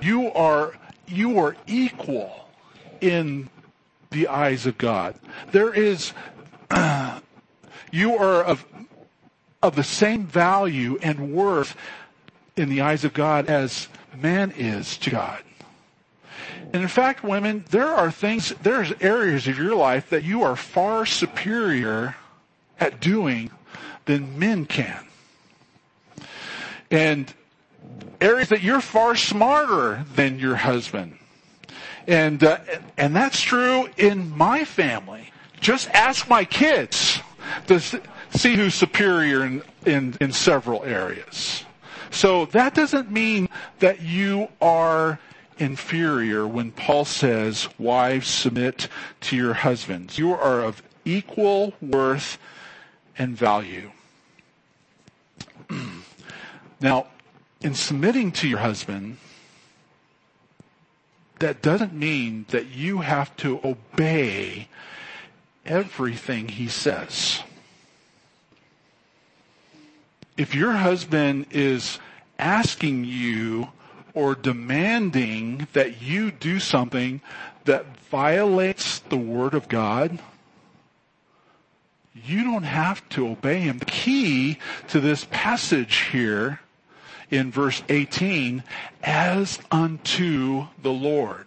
You 0.00 0.32
are, 0.32 0.74
you 1.06 1.38
are 1.38 1.56
equal 1.66 2.48
in 3.00 3.50
the 4.10 4.28
eyes 4.28 4.66
of 4.66 4.78
God. 4.78 5.14
There 5.52 5.72
is, 5.72 6.12
uh, 6.70 7.20
you 7.92 8.16
are 8.16 8.42
of 8.42 8.64
of 9.62 9.76
the 9.76 9.84
same 9.84 10.26
value 10.26 10.98
and 11.02 11.32
worth 11.32 11.76
in 12.56 12.68
the 12.68 12.80
eyes 12.80 13.04
of 13.04 13.12
God 13.12 13.48
as 13.48 13.88
man 14.16 14.52
is 14.56 14.96
to 14.98 15.10
God. 15.10 15.42
And 16.72 16.82
in 16.82 16.88
fact, 16.88 17.24
women, 17.24 17.64
there 17.70 17.88
are 17.88 18.10
things, 18.10 18.54
there's 18.62 18.92
areas 19.00 19.48
of 19.48 19.58
your 19.58 19.74
life 19.74 20.10
that 20.10 20.24
you 20.24 20.42
are 20.42 20.56
far 20.56 21.04
superior 21.06 22.16
at 22.78 23.00
doing 23.00 23.50
than 24.06 24.38
men 24.38 24.66
can. 24.66 25.06
and 26.90 27.32
areas 28.20 28.48
that 28.48 28.62
you're 28.62 28.80
far 28.80 29.14
smarter 29.14 30.04
than 30.14 30.38
your 30.38 30.56
husband. 30.56 31.16
And, 32.06 32.42
uh, 32.42 32.58
and 32.96 33.14
that's 33.14 33.40
true 33.40 33.88
in 33.96 34.36
my 34.36 34.64
family. 34.64 35.30
Just 35.60 35.88
ask 35.90 36.28
my 36.28 36.44
kids 36.44 37.20
to 37.68 37.80
see 38.30 38.56
who's 38.56 38.74
superior 38.74 39.44
in, 39.44 39.62
in, 39.86 40.16
in 40.20 40.32
several 40.32 40.84
areas. 40.84 41.64
So 42.10 42.46
that 42.46 42.74
doesn't 42.74 43.10
mean 43.10 43.48
that 43.78 44.02
you 44.02 44.48
are 44.60 45.18
inferior 45.58 46.46
when 46.46 46.72
Paul 46.72 47.04
says, 47.04 47.68
wives 47.78 48.28
submit 48.28 48.88
to 49.22 49.36
your 49.36 49.54
husbands. 49.54 50.18
You 50.18 50.32
are 50.32 50.60
of 50.60 50.82
equal 51.04 51.74
worth 51.80 52.38
and 53.16 53.36
value. 53.36 53.90
now, 56.80 57.06
in 57.60 57.74
submitting 57.74 58.32
to 58.32 58.48
your 58.48 58.58
husband, 58.58 59.18
that 61.38 61.62
doesn't 61.62 61.92
mean 61.92 62.46
that 62.48 62.66
you 62.68 62.98
have 62.98 63.34
to 63.38 63.60
obey 63.64 64.68
everything 65.64 66.48
he 66.48 66.68
says. 66.68 67.42
If 70.36 70.54
your 70.54 70.72
husband 70.72 71.46
is 71.50 71.98
asking 72.38 73.04
you 73.04 73.68
or 74.14 74.34
demanding 74.34 75.68
that 75.72 76.02
you 76.02 76.30
do 76.30 76.58
something 76.58 77.20
that 77.64 77.84
violates 78.08 79.00
the 79.00 79.16
word 79.16 79.54
of 79.54 79.68
God, 79.68 80.18
you 82.14 82.44
don't 82.44 82.64
have 82.64 83.06
to 83.10 83.28
obey 83.28 83.60
him. 83.60 83.78
The 83.78 83.84
key 83.84 84.58
to 84.88 85.00
this 85.00 85.26
passage 85.30 86.08
here 86.10 86.60
in 87.30 87.52
verse 87.52 87.82
18, 87.88 88.64
as 89.02 89.58
unto 89.70 90.66
the 90.82 90.90
Lord. 90.90 91.46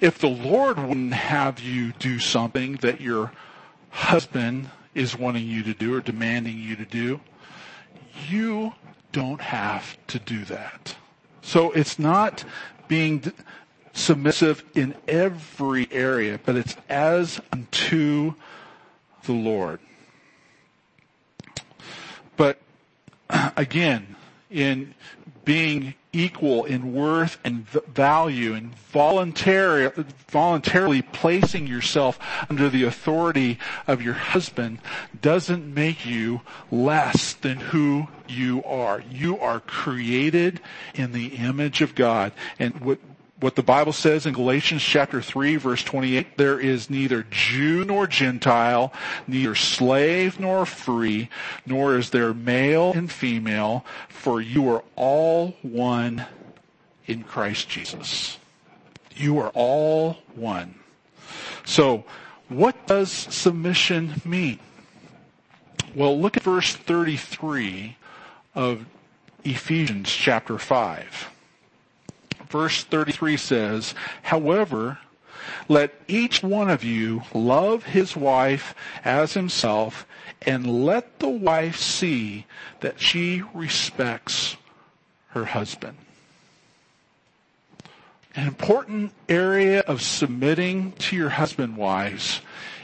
If 0.00 0.18
the 0.18 0.28
Lord 0.28 0.78
wouldn't 0.78 1.14
have 1.14 1.60
you 1.60 1.92
do 1.92 2.18
something 2.18 2.76
that 2.76 3.00
your 3.00 3.30
husband 3.90 4.70
is 4.94 5.16
wanting 5.16 5.46
you 5.46 5.62
to 5.62 5.74
do 5.74 5.94
or 5.94 6.00
demanding 6.00 6.58
you 6.58 6.74
to 6.76 6.84
do, 6.84 7.20
you 8.28 8.72
don't 9.12 9.40
have 9.40 9.96
to 10.08 10.18
do 10.18 10.44
that. 10.46 10.96
So 11.42 11.70
it's 11.72 11.98
not 11.98 12.44
being 12.88 13.32
submissive 13.92 14.64
in 14.74 14.94
every 15.06 15.88
area, 15.90 16.40
but 16.44 16.56
it's 16.56 16.76
as 16.88 17.40
unto 17.52 18.34
the 19.24 19.32
Lord. 19.32 19.80
But 22.36 22.60
again, 23.56 24.16
in 24.52 24.94
being 25.44 25.94
equal 26.12 26.64
in 26.64 26.92
worth 26.92 27.38
and 27.42 27.66
value 27.68 28.52
and 28.52 28.74
voluntary, 28.74 29.90
voluntarily 30.28 31.02
placing 31.02 31.66
yourself 31.66 32.18
under 32.50 32.68
the 32.68 32.84
authority 32.84 33.58
of 33.86 34.02
your 34.02 34.14
husband 34.14 34.78
doesn't 35.20 35.74
make 35.74 36.04
you 36.04 36.40
less 36.70 37.32
than 37.34 37.56
who 37.56 38.06
you 38.28 38.62
are. 38.64 39.02
You 39.10 39.38
are 39.38 39.60
created 39.60 40.60
in 40.94 41.12
the 41.12 41.28
image 41.28 41.80
of 41.80 41.94
God. 41.94 42.32
And 42.58 42.80
what 42.80 42.98
what 43.42 43.56
the 43.56 43.62
Bible 43.62 43.92
says 43.92 44.24
in 44.24 44.32
Galatians 44.32 44.82
chapter 44.82 45.20
3 45.20 45.56
verse 45.56 45.82
28, 45.82 46.38
there 46.38 46.60
is 46.60 46.88
neither 46.88 47.24
Jew 47.28 47.84
nor 47.84 48.06
Gentile, 48.06 48.92
neither 49.26 49.56
slave 49.56 50.38
nor 50.38 50.64
free, 50.64 51.28
nor 51.66 51.96
is 51.96 52.10
there 52.10 52.32
male 52.32 52.92
and 52.92 53.10
female, 53.10 53.84
for 54.08 54.40
you 54.40 54.68
are 54.70 54.84
all 54.94 55.56
one 55.62 56.24
in 57.06 57.24
Christ 57.24 57.68
Jesus. 57.68 58.38
You 59.16 59.38
are 59.38 59.50
all 59.54 60.18
one. 60.36 60.76
So, 61.64 62.04
what 62.48 62.86
does 62.86 63.10
submission 63.10 64.22
mean? 64.24 64.60
Well, 65.94 66.18
look 66.18 66.36
at 66.36 66.42
verse 66.44 66.74
33 66.74 67.96
of 68.54 68.86
Ephesians 69.44 70.10
chapter 70.10 70.58
5 70.58 71.31
verse 72.52 72.84
33 72.84 73.36
says, 73.38 73.94
however, 74.22 74.98
let 75.68 75.92
each 76.06 76.42
one 76.42 76.70
of 76.70 76.84
you 76.84 77.22
love 77.34 77.82
his 77.84 78.14
wife 78.14 78.74
as 79.04 79.32
himself, 79.32 80.06
and 80.42 80.84
let 80.84 81.18
the 81.18 81.28
wife 81.28 81.76
see 81.76 82.46
that 82.80 83.00
she 83.00 83.42
respects 83.54 84.56
her 85.30 85.46
husband. 85.46 85.96
An 88.34 88.46
important 88.46 89.12
area 89.28 89.80
of 89.80 90.02
submitting 90.02 90.92
to 90.92 91.16
your 91.16 91.30
husband, 91.30 91.76
wives, 91.76 92.40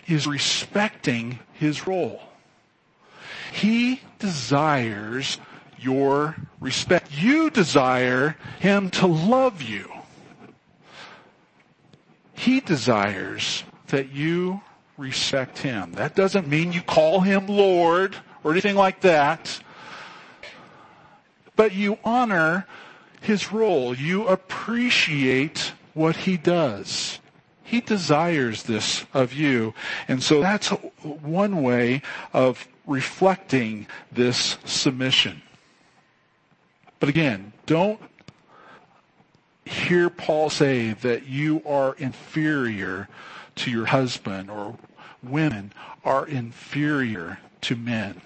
is 0.07 0.27
respecting 0.27 1.39
his 1.53 1.87
role. 1.87 2.21
He 3.53 4.01
desires 4.19 5.39
your 5.81 6.37
respect. 6.61 7.11
You 7.13 7.51
desire 7.51 8.37
him 8.61 8.91
to 8.91 9.07
love 9.07 9.63
you. 9.63 9.91
He 12.35 12.61
desires 12.61 13.65
that 13.89 14.13
you 14.13 14.61
respect 14.97 15.59
him. 15.59 15.93
That 15.93 16.15
doesn't 16.15 16.49
mean 16.49 16.73
you 16.73 16.83
call 16.83 17.21
him 17.21 17.47
Lord 17.47 18.17
or 18.45 18.53
anything 18.53 18.77
like 18.77 19.01
that. 19.01 19.61
But 21.57 21.75
you 21.75 21.99
honor 22.05 22.67
his 23.21 23.53
role. 23.53 23.95
You 23.95 24.29
appreciate 24.29 25.73
what 25.95 26.17
he 26.17 26.37
does. 26.37 27.19
He 27.65 27.81
desires 27.81 28.63
this 28.63 29.05
of 29.13 29.33
you. 29.33 29.75
And 30.07 30.23
so 30.23 30.41
that's 30.41 30.69
one 31.03 31.63
way 31.63 32.03
of 32.33 32.67
reflecting 32.87 33.87
this 34.11 34.57
submission. 34.65 35.43
But 37.01 37.09
again, 37.09 37.53
don't 37.67 38.01
hear 39.65 40.11
Paul 40.11 40.51
say 40.51 40.95
that 40.95 41.27
you 41.27 41.63
are 41.67 41.95
inferior 41.95 43.09
to 43.57 43.71
your 43.71 43.87
husband 43.87 44.51
or 44.51 44.77
women 45.23 45.73
are 46.05 46.27
inferior 46.27 47.39
to 47.63 47.77
men. 47.77 48.21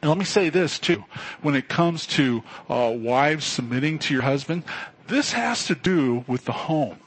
And 0.00 0.08
let 0.08 0.18
me 0.18 0.24
say 0.24 0.48
this 0.48 0.78
too. 0.78 1.04
When 1.42 1.54
it 1.54 1.68
comes 1.68 2.06
to 2.08 2.42
uh, 2.68 2.92
wives 2.94 3.44
submitting 3.44 3.98
to 4.00 4.14
your 4.14 4.22
husband, 4.22 4.64
this 5.06 5.32
has 5.32 5.66
to 5.66 5.74
do 5.74 6.24
with 6.26 6.44
the 6.44 6.52
home. 6.52 6.98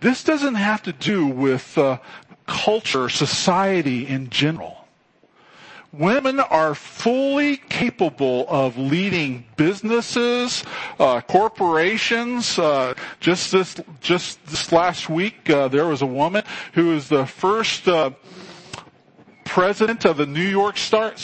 This 0.00 0.24
doesn't 0.24 0.56
have 0.56 0.82
to 0.82 0.92
do 0.92 1.26
with 1.26 1.78
uh, 1.78 1.98
culture, 2.46 3.08
society 3.08 4.06
in 4.06 4.28
general. 4.28 4.79
Women 5.92 6.38
are 6.38 6.76
fully 6.76 7.56
capable 7.56 8.46
of 8.48 8.78
leading 8.78 9.44
businesses, 9.56 10.62
uh, 11.00 11.20
corporations. 11.22 12.56
Uh, 12.60 12.94
just 13.18 13.50
this, 13.50 13.74
just 14.00 14.44
this 14.46 14.70
last 14.70 15.10
week, 15.10 15.50
uh, 15.50 15.66
there 15.66 15.86
was 15.86 16.00
a 16.00 16.06
woman 16.06 16.44
who 16.74 16.90
was 16.90 17.08
the 17.08 17.26
first 17.26 17.88
uh, 17.88 18.10
president 19.44 20.04
of 20.04 20.16
the 20.16 20.26
New 20.26 20.46
York 20.46 20.76
Stock 20.76 21.18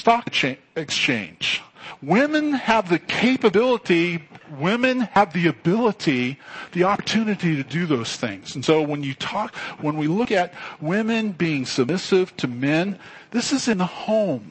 Exchange. 0.74 1.62
Women 2.02 2.52
have 2.52 2.88
the 2.88 2.98
capability, 2.98 4.24
women 4.58 5.00
have 5.00 5.32
the 5.32 5.46
ability, 5.46 6.40
the 6.72 6.82
opportunity 6.82 7.54
to 7.54 7.62
do 7.62 7.86
those 7.86 8.16
things. 8.16 8.56
And 8.56 8.64
so 8.64 8.82
when 8.82 9.04
you 9.04 9.14
talk, 9.14 9.54
when 9.80 9.96
we 9.96 10.08
look 10.08 10.32
at 10.32 10.52
women 10.80 11.30
being 11.30 11.64
submissive 11.64 12.36
to 12.38 12.48
men, 12.48 12.98
this 13.30 13.52
is 13.52 13.68
in 13.68 13.78
the 13.78 13.86
home. 13.86 14.50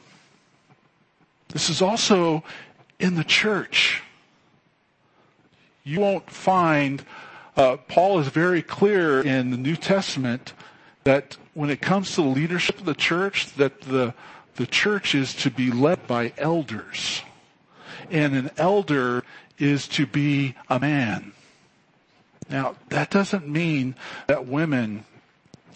This 1.48 1.70
is 1.70 1.80
also 1.80 2.42
in 2.98 3.14
the 3.14 3.24
church. 3.24 4.02
You 5.84 6.00
won't 6.00 6.28
find, 6.30 7.04
uh, 7.56 7.76
Paul 7.88 8.18
is 8.18 8.28
very 8.28 8.62
clear 8.62 9.20
in 9.20 9.50
the 9.50 9.56
New 9.56 9.76
Testament 9.76 10.52
that 11.04 11.36
when 11.54 11.70
it 11.70 11.80
comes 11.80 12.14
to 12.14 12.22
the 12.22 12.28
leadership 12.28 12.78
of 12.78 12.84
the 12.84 12.94
church, 12.94 13.54
that 13.54 13.82
the, 13.82 14.12
the 14.56 14.66
church 14.66 15.14
is 15.14 15.32
to 15.34 15.50
be 15.50 15.70
led 15.70 16.06
by 16.06 16.32
elders. 16.36 17.22
And 18.10 18.34
an 18.34 18.50
elder 18.56 19.22
is 19.58 19.86
to 19.88 20.06
be 20.06 20.54
a 20.68 20.80
man. 20.80 21.32
Now, 22.50 22.76
that 22.88 23.10
doesn't 23.10 23.48
mean 23.48 23.94
that 24.26 24.46
women 24.46 25.04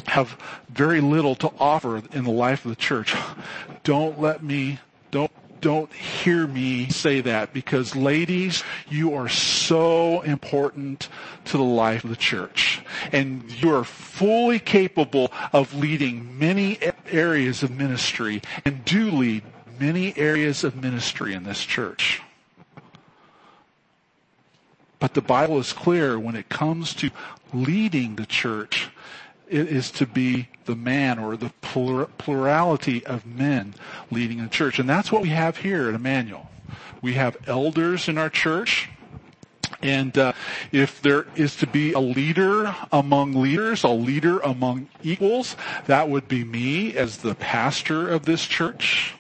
have 0.06 0.37
very 0.68 1.00
little 1.00 1.35
to 1.37 1.52
offer 1.59 2.02
in 2.12 2.24
the 2.24 2.30
life 2.30 2.64
of 2.64 2.70
the 2.70 2.76
church. 2.76 3.14
Don't 3.85 4.20
let 4.20 4.42
me, 4.42 4.78
don't 5.11 5.30
don't 5.61 5.92
hear 5.92 6.46
me 6.46 6.88
say 6.88 7.20
that 7.20 7.53
because 7.53 7.94
ladies, 7.94 8.64
you 8.88 9.14
are 9.14 9.29
so 9.29 10.23
important 10.23 11.09
to 11.46 11.57
the 11.57 11.62
life 11.62 12.05
of 12.05 12.11
the 12.11 12.16
church. 12.16 12.83
And 13.12 13.51
you 13.51 13.75
are 13.75 13.85
fully 13.85 14.59
capable 14.59 15.33
of 15.53 15.75
leading 15.75 16.38
many 16.38 16.79
areas 17.07 17.62
of 17.62 17.70
ministry 17.70 18.42
and 18.64 18.85
do 18.85 19.11
lead 19.11 19.42
many 19.79 20.16
areas 20.16 20.64
of 20.64 20.77
ministry 20.77 21.35
in 21.35 21.44
this 21.44 21.64
church. 21.64 22.23
But 24.99 25.14
the 25.14 25.23
Bible 25.23 25.59
is 25.59 25.73
clear 25.73 26.18
when 26.18 26.37
it 26.37 26.51
comes 26.51 26.94
to 26.96 27.11
leading 27.55 28.16
the 28.16 28.27
church, 28.27 28.90
is 29.50 29.90
to 29.92 30.06
be 30.06 30.48
the 30.64 30.76
man 30.76 31.18
or 31.18 31.36
the 31.36 31.50
plurality 31.60 33.04
of 33.04 33.26
men 33.26 33.74
leading 34.10 34.42
the 34.42 34.48
church. 34.48 34.78
And 34.78 34.88
that's 34.88 35.10
what 35.10 35.22
we 35.22 35.30
have 35.30 35.58
here 35.58 35.88
at 35.88 35.94
Emmanuel. 35.94 36.48
We 37.02 37.14
have 37.14 37.36
elders 37.46 38.08
in 38.08 38.18
our 38.18 38.30
church. 38.30 38.88
And 39.82 40.16
uh, 40.18 40.32
if 40.72 41.00
there 41.00 41.26
is 41.36 41.56
to 41.56 41.66
be 41.66 41.92
a 41.92 42.00
leader 42.00 42.74
among 42.92 43.34
leaders, 43.34 43.82
a 43.82 43.88
leader 43.88 44.38
among 44.40 44.88
equals, 45.02 45.56
that 45.86 46.08
would 46.08 46.28
be 46.28 46.44
me 46.44 46.96
as 46.96 47.18
the 47.18 47.34
pastor 47.34 48.08
of 48.08 48.26
this 48.26 48.44
church. 48.44 49.14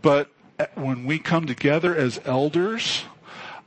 But 0.00 0.30
when 0.74 1.04
we 1.04 1.18
come 1.18 1.46
together 1.46 1.94
as 1.96 2.20
elders, 2.24 3.04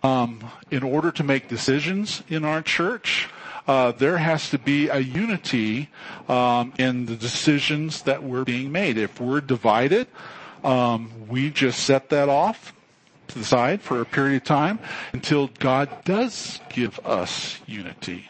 um, 0.04 0.52
in 0.72 0.84
order 0.84 1.12
to 1.12 1.24
make 1.24 1.48
decisions 1.48 2.24
in 2.30 2.46
our 2.46 2.62
church, 2.62 3.30
uh, 3.68 3.92
there 3.92 4.18
has 4.18 4.50
to 4.52 4.58
be 4.58 4.88
a 4.88 5.00
unity 5.00 5.90
um, 6.30 6.74
in 6.78 7.06
the 7.06 7.16
decisions 7.16 8.04
that 8.04 8.24
were 8.24 8.46
being 8.46 8.72
made. 8.72 8.98
If 8.98 9.20
we're 9.20 9.42
divided, 9.42 10.08
um, 10.64 11.12
we 11.28 11.50
just 11.50 11.84
set 11.84 12.10
that 12.10 12.30
off 12.30 12.74
to 13.28 13.40
the 13.40 13.46
side 13.46 13.82
for 13.82 14.00
a 14.00 14.06
period 14.06 14.38
of 14.38 14.44
time 14.46 14.80
until 15.12 15.48
God 15.60 15.90
does 16.06 16.60
give 16.70 17.00
us 17.06 17.60
unity. 17.66 18.30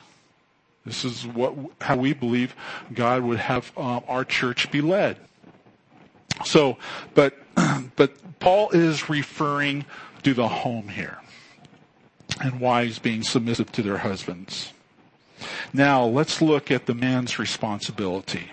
This 0.85 1.03
is 1.03 1.27
what 1.27 1.53
how 1.81 1.97
we 1.97 2.13
believe 2.13 2.55
God 2.93 3.21
would 3.23 3.39
have 3.39 3.71
um, 3.77 4.03
our 4.07 4.23
church 4.23 4.71
be 4.71 4.81
led. 4.81 5.17
So, 6.45 6.77
but 7.13 7.35
but 7.95 8.39
Paul 8.39 8.69
is 8.71 9.09
referring 9.09 9.85
to 10.23 10.33
the 10.33 10.47
home 10.47 10.87
here 10.87 11.19
and 12.39 12.59
wives 12.59 12.99
being 12.99 13.23
submissive 13.23 13.71
to 13.73 13.81
their 13.81 13.97
husbands. 13.97 14.73
Now 15.73 16.05
let's 16.05 16.41
look 16.41 16.71
at 16.71 16.85
the 16.85 16.93
man's 16.93 17.39
responsibility. 17.39 18.51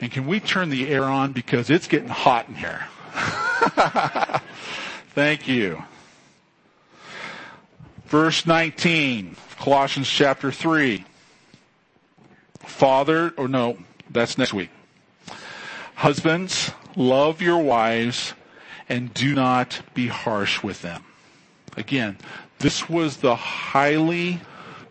And 0.00 0.10
can 0.10 0.26
we 0.26 0.40
turn 0.40 0.70
the 0.70 0.88
air 0.88 1.04
on 1.04 1.32
because 1.32 1.70
it's 1.70 1.88
getting 1.88 2.08
hot 2.08 2.48
in 2.48 2.54
here. 2.54 2.86
Thank 5.14 5.48
you. 5.48 5.82
Verse 8.06 8.46
19, 8.46 9.36
Colossians 9.58 10.08
chapter 10.08 10.50
3. 10.50 11.04
Father, 12.60 13.34
or 13.36 13.48
no, 13.48 13.76
that's 14.10 14.38
next 14.38 14.54
week. 14.54 14.70
Husbands, 15.96 16.70
love 16.96 17.42
your 17.42 17.58
wives 17.58 18.34
and 18.88 19.12
do 19.12 19.34
not 19.34 19.80
be 19.94 20.06
harsh 20.06 20.62
with 20.62 20.80
them. 20.82 21.04
Again, 21.76 22.16
this 22.60 22.88
was 22.88 23.18
the 23.18 23.36
highly 23.36 24.40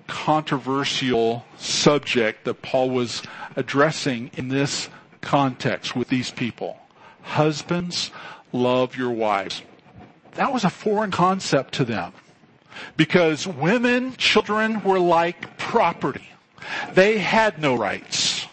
controversial 0.07 1.45
subject 1.57 2.45
that 2.45 2.61
Paul 2.61 2.89
was 2.89 3.21
addressing 3.55 4.31
in 4.33 4.47
this 4.47 4.89
context 5.21 5.95
with 5.95 6.07
these 6.07 6.31
people. 6.31 6.77
Husbands, 7.21 8.11
love 8.51 8.95
your 8.95 9.11
wives. 9.11 9.61
That 10.35 10.53
was 10.53 10.63
a 10.63 10.69
foreign 10.69 11.11
concept 11.11 11.73
to 11.75 11.85
them 11.85 12.13
because 12.95 13.47
women, 13.47 14.15
children 14.17 14.83
were 14.83 14.99
like 14.99 15.57
property. 15.57 16.29
They 16.93 17.17
had 17.17 17.59
no 17.59 17.75
rights. 17.75 18.45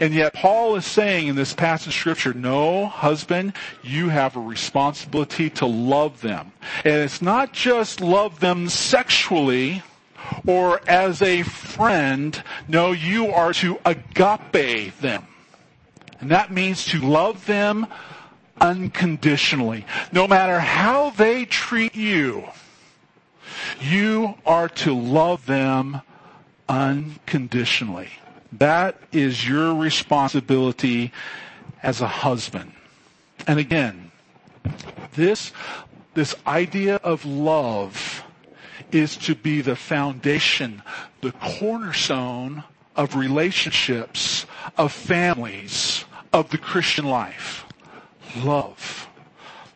And 0.00 0.12
yet 0.12 0.34
Paul 0.34 0.76
is 0.76 0.84
saying 0.84 1.28
in 1.28 1.36
this 1.36 1.54
passage 1.54 1.88
of 1.88 1.94
scripture, 1.94 2.34
no, 2.34 2.86
husband, 2.86 3.54
you 3.82 4.10
have 4.10 4.36
a 4.36 4.40
responsibility 4.40 5.48
to 5.50 5.66
love 5.66 6.20
them. 6.20 6.52
And 6.84 6.94
it's 6.94 7.22
not 7.22 7.52
just 7.52 8.00
love 8.00 8.40
them 8.40 8.68
sexually 8.68 9.82
or 10.46 10.80
as 10.88 11.22
a 11.22 11.42
friend. 11.42 12.42
No, 12.66 12.92
you 12.92 13.28
are 13.28 13.52
to 13.54 13.78
agape 13.84 14.98
them. 15.00 15.26
And 16.20 16.30
that 16.30 16.52
means 16.52 16.84
to 16.86 17.00
love 17.00 17.46
them 17.46 17.86
unconditionally. 18.60 19.86
No 20.12 20.26
matter 20.26 20.58
how 20.58 21.10
they 21.10 21.44
treat 21.44 21.94
you, 21.94 22.44
you 23.80 24.34
are 24.44 24.68
to 24.68 24.94
love 24.94 25.46
them 25.46 26.00
unconditionally. 26.68 28.08
That 28.52 28.96
is 29.12 29.46
your 29.46 29.74
responsibility 29.74 31.12
as 31.82 32.00
a 32.00 32.08
husband. 32.08 32.72
And 33.46 33.58
again, 33.58 34.10
this, 35.14 35.52
this 36.14 36.34
idea 36.46 36.96
of 36.96 37.24
love 37.24 38.07
is 38.92 39.16
to 39.16 39.34
be 39.34 39.60
the 39.60 39.76
foundation, 39.76 40.82
the 41.20 41.32
cornerstone 41.32 42.64
of 42.96 43.16
relationships, 43.16 44.46
of 44.76 44.92
families, 44.92 46.04
of 46.32 46.50
the 46.50 46.58
Christian 46.58 47.06
life. 47.06 47.64
Love. 48.36 49.08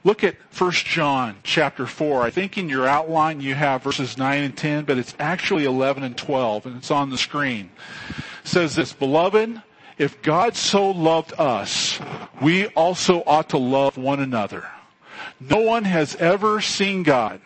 Look 0.05 0.25
at 0.25 0.35
1 0.59 0.72
John 0.72 1.37
chapter 1.44 1.87
4. 1.87 2.22
I 2.22 2.31
think 2.31 2.59
in 2.59 2.68
your 2.68 2.88
outline 2.88 3.40
you 3.40 3.55
have 3.55 3.85
verses 3.85 4.18
9 4.18 4.42
and 4.42 4.57
10, 4.57 4.85
but 4.85 4.98
it's 4.98 5.14
actually 5.20 5.64
11 5.64 6.03
and 6.03 6.16
12, 6.16 6.66
and 6.66 6.77
it's 6.77 6.90
on 6.90 7.11
the 7.11 7.18
screen. 7.18 7.70
It 8.09 8.48
says 8.48 8.75
this, 8.75 8.92
Beloved, 8.92 9.62
if 9.98 10.20
God 10.22 10.57
so 10.57 10.90
loved 10.90 11.35
us, 11.38 12.01
we 12.40 12.66
also 12.68 13.22
ought 13.25 13.51
to 13.51 13.59
love 13.59 13.96
one 13.96 14.18
another. 14.18 14.64
No 15.38 15.61
one 15.61 15.85
has 15.85 16.16
ever 16.16 16.61
seen 16.61 17.05
God. 17.05 17.40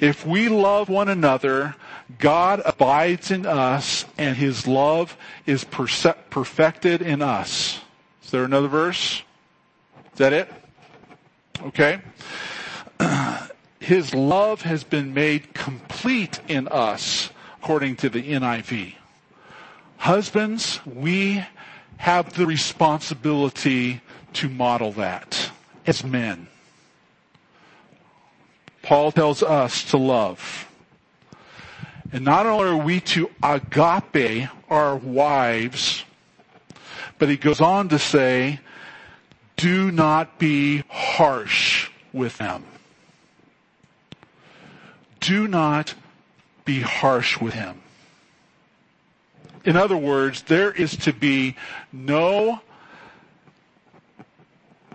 If 0.00 0.26
we 0.26 0.48
love 0.48 0.88
one 0.88 1.08
another, 1.08 1.74
God 2.18 2.62
abides 2.64 3.30
in 3.30 3.46
us 3.46 4.04
and 4.18 4.36
his 4.36 4.66
love 4.66 5.16
is 5.46 5.64
perfected 5.64 7.02
in 7.02 7.22
us. 7.22 7.80
Is 8.22 8.30
there 8.30 8.44
another 8.44 8.68
verse? 8.68 9.22
Is 10.12 10.18
that 10.18 10.32
it? 10.32 10.52
Okay. 11.62 12.00
His 13.80 14.14
love 14.14 14.62
has 14.62 14.84
been 14.84 15.14
made 15.14 15.54
complete 15.54 16.38
in 16.48 16.68
us, 16.68 17.30
according 17.60 17.96
to 17.96 18.08
the 18.08 18.22
NIV. 18.22 18.94
Husbands, 19.96 20.80
we 20.84 21.44
have 21.96 22.34
the 22.34 22.46
responsibility 22.46 24.00
to 24.34 24.48
model 24.48 24.92
that 24.92 25.50
as 25.86 26.04
men. 26.04 26.46
Paul 28.90 29.12
tells 29.12 29.40
us 29.40 29.84
to 29.92 29.98
love. 29.98 30.68
And 32.12 32.24
not 32.24 32.44
only 32.44 32.70
are 32.70 32.76
we 32.76 32.98
to 33.02 33.30
agape 33.40 34.48
our 34.68 34.96
wives, 34.96 36.04
but 37.16 37.28
he 37.28 37.36
goes 37.36 37.60
on 37.60 37.88
to 37.90 38.00
say 38.00 38.58
do 39.54 39.92
not 39.92 40.40
be 40.40 40.82
harsh 40.88 41.88
with 42.12 42.36
them. 42.38 42.64
Do 45.20 45.46
not 45.46 45.94
be 46.64 46.80
harsh 46.80 47.40
with 47.40 47.54
him. 47.54 47.80
In 49.64 49.76
other 49.76 49.96
words, 49.96 50.42
there 50.42 50.72
is 50.72 50.96
to 50.96 51.12
be 51.12 51.54
no 51.92 52.60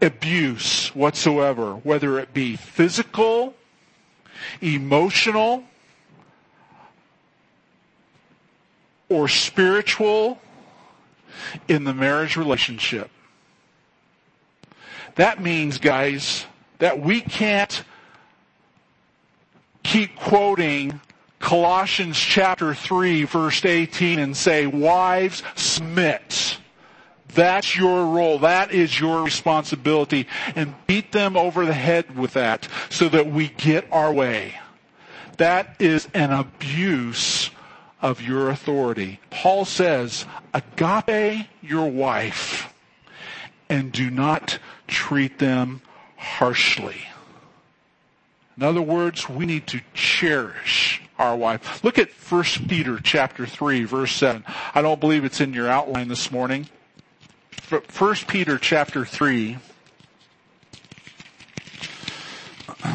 abuse 0.02 0.94
whatsoever, 0.94 1.76
whether 1.76 2.20
it 2.20 2.34
be 2.34 2.58
physical, 2.58 3.54
emotional, 4.62 5.64
or 9.10 9.28
spiritual 9.28 10.40
in 11.68 11.84
the 11.84 11.94
marriage 11.94 12.38
relationship. 12.38 13.10
That 15.16 15.42
means, 15.42 15.78
guys, 15.78 16.46
that 16.80 17.00
we 17.00 17.22
can't 17.22 17.84
keep 19.84 20.16
quoting 20.16 21.00
Colossians 21.40 22.18
chapter 22.18 22.74
3 22.74 23.24
verse 23.26 23.64
18 23.64 24.20
and 24.20 24.36
say, 24.36 24.66
wives, 24.66 25.44
submit. 25.56 26.58
That's 27.36 27.78
your 27.78 28.06
role. 28.08 28.40
That 28.40 28.72
is 28.72 29.00
your 29.00 29.24
responsibility. 29.24 30.28
And 30.56 30.74
beat 30.88 31.12
them 31.12 31.38
over 31.38 31.66
the 31.66 31.74
head 31.74 32.18
with 32.18 32.34
that 32.34 32.68
so 32.90 33.10
that 33.10 33.28
we 33.28 33.50
get 33.50 33.88
our 33.92 34.12
way. 34.12 34.56
That 35.38 35.76
is 35.80 36.08
an 36.14 36.32
abuse 36.32 37.52
of 38.02 38.22
your 38.22 38.50
authority. 38.50 39.20
Paul 39.30 39.66
says, 39.66 40.26
agape 40.54 41.48
your 41.62 41.90
wife 41.90 42.74
and 43.70 43.92
do 43.92 44.10
not 44.10 44.60
treat 44.88 45.40
them 45.40 45.82
harshly. 46.16 47.02
In 48.58 48.64
other 48.64 48.82
words, 48.82 49.28
we 49.28 49.46
need 49.46 49.68
to 49.68 49.82
cherish 49.94 51.02
our 51.20 51.36
wife. 51.36 51.84
Look 51.84 51.98
at 51.98 52.10
1 52.10 52.44
Peter 52.68 53.00
chapter 53.02 53.46
3 53.46 53.84
verse 53.86 54.14
7. 54.14 54.44
I 54.74 54.82
don't 54.82 55.00
believe 55.00 55.26
it's 55.26 55.42
in 55.42 55.54
your 55.54 55.68
outline 55.68 56.08
this 56.08 56.32
morning. 56.32 56.70
1 57.70 57.82
Peter 58.28 58.60
chapter 58.60 59.04
3. 59.06 59.58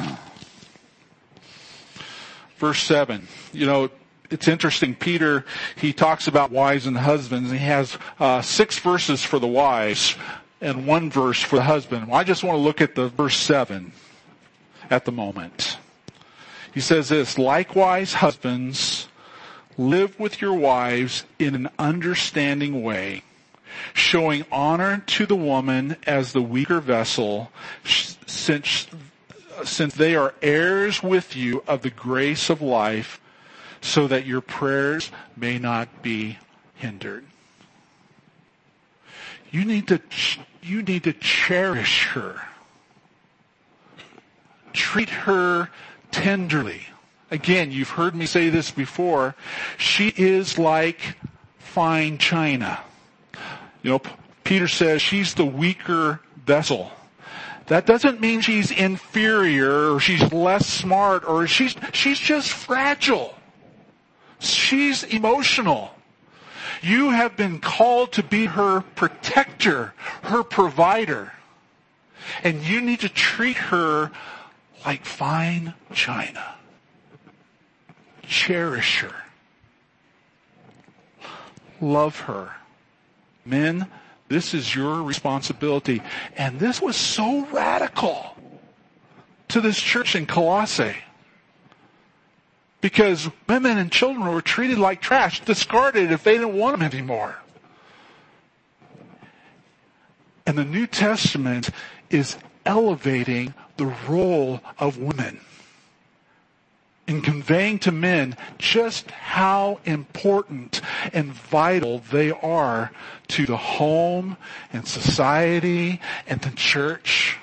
Verse 2.59 2.81
7. 2.83 3.27
You 3.53 3.67
know, 3.67 3.91
it's 4.31 4.47
interesting. 4.47 4.95
Peter, 4.95 5.45
he 5.75 5.93
talks 5.93 6.29
about 6.29 6.53
wives 6.53 6.87
and 6.87 6.97
husbands. 6.97 7.51
And 7.51 7.59
he 7.59 7.67
has 7.67 7.99
uh, 8.21 8.43
six 8.43 8.79
verses 8.79 9.25
for 9.25 9.41
the 9.41 9.49
wives 9.49 10.15
and 10.61 10.87
one 10.87 11.11
verse 11.11 11.43
for 11.43 11.57
the 11.57 11.65
husband. 11.65 12.07
Well, 12.07 12.21
I 12.21 12.23
just 12.23 12.45
want 12.45 12.57
to 12.57 12.61
look 12.61 12.81
at 12.81 12.95
the 12.95 13.09
verse 13.09 13.37
7 13.37 13.91
at 14.89 15.05
the 15.05 15.11
moment. 15.11 15.79
He 16.73 16.81
says 16.81 17.09
this, 17.09 17.39
likewise 17.39 18.13
husbands, 18.13 19.09
live 19.77 20.21
with 20.21 20.41
your 20.41 20.55
wives 20.55 21.25
in 21.41 21.57
an 21.57 21.71
understanding 21.77 22.85
way 22.85 23.25
showing 23.95 24.45
honor 24.51 25.03
to 25.07 25.27
the 25.27 25.37
woman 25.37 25.97
as 26.07 26.33
the 26.33 26.43
weaker 26.43 26.81
vessel, 26.81 27.51
since, 27.85 28.87
since 29.65 29.95
they 29.95 30.15
are 30.15 30.35
heirs 30.43 31.03
with 31.03 31.37
you 31.37 31.63
of 31.67 31.83
the 31.83 31.91
grace 31.91 32.51
of 32.51 32.63
life, 32.63 33.21
so 33.81 34.07
that 34.07 34.27
your 34.27 34.41
prayers 34.41 35.11
may 35.37 35.59
not 35.59 36.03
be 36.03 36.39
hindered. 36.75 37.25
You 39.51 39.65
need 39.65 39.89
to, 39.89 40.01
you 40.63 40.83
need 40.83 41.05
to 41.05 41.13
cherish 41.13 42.07
her. 42.09 42.41
Treat 44.73 45.09
her 45.09 45.71
tenderly. 46.11 46.83
Again, 47.31 47.73
you've 47.73 47.91
heard 47.91 48.15
me 48.15 48.27
say 48.27 48.49
this 48.49 48.71
before. 48.71 49.35
She 49.79 50.13
is 50.17 50.59
like 50.59 51.17
fine 51.59 52.19
china. 52.19 52.81
You 53.83 53.91
know, 53.93 54.03
Peter 54.45 54.69
says 54.69 55.01
she's 55.03 55.35
the 55.35 55.45
weaker 55.45 56.21
vessel. 56.45 56.91
That 57.67 57.87
doesn't 57.87 58.21
mean 58.21 58.41
she's 58.41 58.73
inferior 58.73 59.95
or 59.95 60.01
she's 60.01 60.33
less 60.33 60.67
smart 60.67 61.25
or 61.25 61.47
she's, 61.47 61.77
she's 61.93 62.19
just 62.19 62.51
fragile. 62.51 63.35
She's 64.41 65.05
emotional. 65.05 65.95
You 66.83 67.11
have 67.11 67.37
been 67.37 67.61
called 67.61 68.13
to 68.13 68.23
be 68.23 68.47
her 68.47 68.81
protector, 68.81 69.95
her 70.23 70.43
provider. 70.43 71.33
And 72.43 72.63
you 72.63 72.81
need 72.81 73.01
to 73.01 73.09
treat 73.09 73.57
her 73.57 74.11
like 74.85 75.05
fine 75.05 75.75
china. 75.93 76.55
Cherish 78.23 79.01
her. 79.01 79.15
Love 81.81 82.19
her. 82.21 82.51
Men, 83.45 83.87
this 84.29 84.55
is 84.55 84.75
your 84.75 85.03
responsibility. 85.03 86.03
And 86.37 86.59
this 86.59 86.81
was 86.81 86.97
so 86.97 87.47
radical 87.47 88.37
to 89.49 89.61
this 89.61 89.79
church 89.79 90.15
in 90.15 90.27
Colossae. 90.27 90.97
Because 92.81 93.29
women 93.49 93.77
and 93.77 93.93
children 93.93 94.27
were 94.27 94.41
treated 94.41 94.79
like 94.79 95.03
trash, 95.03 95.41
discarded 95.41 96.13
if 96.13 96.25
they 96.25 96.35
didn't 96.35 96.57
want 96.57 96.79
them 96.79 96.91
anymore. 96.91 97.37
And 100.47 100.57
the 100.57 100.65
New 100.65 100.87
Testament 100.87 101.71
is 102.09 102.37
elevating 102.65 103.55
the 103.77 103.95
role 104.09 104.61
of 104.79 104.99
women 104.99 105.41
in 107.11 107.21
conveying 107.21 107.77
to 107.77 107.91
men 107.91 108.37
just 108.57 109.11
how 109.11 109.81
important 109.85 110.81
and 111.13 111.33
vital 111.33 111.99
they 112.13 112.31
are 112.31 112.93
to 113.27 113.47
the 113.47 113.57
home 113.57 114.37
and 114.73 114.87
society 114.87 116.01
and 116.29 116.41
the 116.43 116.53
church. 116.53 117.37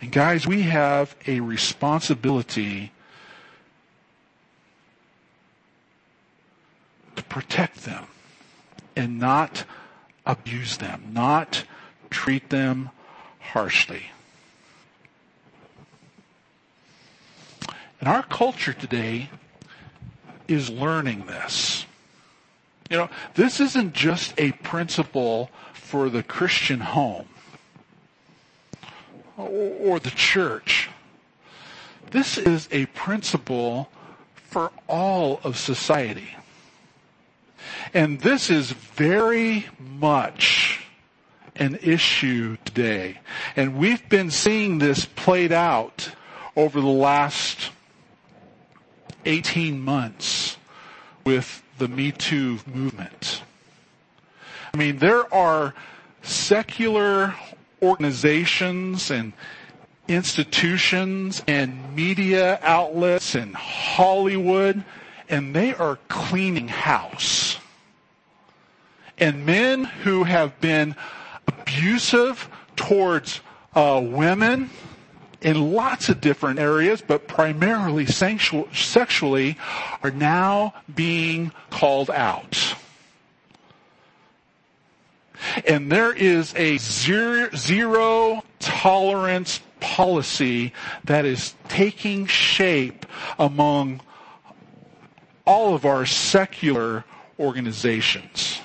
And 0.00 0.12
guys, 0.12 0.46
we 0.46 0.62
have 0.62 1.16
a 1.26 1.40
responsibility 1.40 2.92
to 7.16 7.24
protect 7.24 7.78
them 7.78 8.06
and 8.94 9.18
not 9.18 9.64
abuse 10.24 10.76
them, 10.76 11.08
not 11.10 11.64
treat 12.08 12.50
them 12.50 12.90
harshly. 13.40 14.04
And 18.00 18.08
our 18.08 18.22
culture 18.22 18.72
today 18.72 19.30
is 20.46 20.70
learning 20.70 21.26
this. 21.26 21.84
You 22.90 22.96
know, 22.96 23.10
this 23.34 23.60
isn't 23.60 23.92
just 23.92 24.32
a 24.38 24.52
principle 24.52 25.50
for 25.74 26.08
the 26.08 26.22
Christian 26.22 26.80
home 26.80 27.28
or 29.36 29.98
the 30.00 30.10
church. 30.10 30.88
This 32.10 32.38
is 32.38 32.68
a 32.70 32.86
principle 32.86 33.90
for 34.34 34.72
all 34.88 35.40
of 35.44 35.58
society. 35.58 36.34
And 37.92 38.20
this 38.20 38.48
is 38.48 38.72
very 38.72 39.66
much 39.78 40.86
an 41.56 41.78
issue 41.82 42.56
today. 42.64 43.20
And 43.56 43.76
we've 43.76 44.08
been 44.08 44.30
seeing 44.30 44.78
this 44.78 45.04
played 45.04 45.52
out 45.52 46.10
over 46.56 46.80
the 46.80 46.86
last 46.86 47.47
18 49.28 49.78
months 49.78 50.56
with 51.24 51.62
the 51.76 51.86
Me 51.86 52.10
Too 52.10 52.58
movement. 52.66 53.42
I 54.72 54.76
mean, 54.78 54.98
there 54.98 55.32
are 55.32 55.74
secular 56.22 57.34
organizations 57.82 59.10
and 59.10 59.34
institutions 60.08 61.42
and 61.46 61.94
media 61.94 62.58
outlets 62.62 63.34
and 63.34 63.54
Hollywood, 63.54 64.82
and 65.28 65.54
they 65.54 65.74
are 65.74 65.98
cleaning 66.08 66.68
house. 66.68 67.58
And 69.18 69.44
men 69.44 69.84
who 69.84 70.24
have 70.24 70.58
been 70.62 70.96
abusive 71.46 72.48
towards 72.76 73.40
uh, 73.74 74.00
women 74.02 74.70
in 75.40 75.72
lots 75.72 76.08
of 76.08 76.20
different 76.20 76.58
areas, 76.58 77.00
but 77.00 77.28
primarily 77.28 78.06
sexually, 78.06 79.56
are 80.02 80.10
now 80.10 80.74
being 80.94 81.52
called 81.70 82.10
out. 82.10 82.74
And 85.66 85.90
there 85.90 86.12
is 86.12 86.54
a 86.56 86.78
zero, 86.78 87.50
zero 87.54 88.42
tolerance 88.58 89.60
policy 89.80 90.72
that 91.04 91.24
is 91.24 91.54
taking 91.68 92.26
shape 92.26 93.06
among 93.38 94.00
all 95.46 95.74
of 95.74 95.86
our 95.86 96.04
secular 96.04 97.04
organizations. 97.38 98.60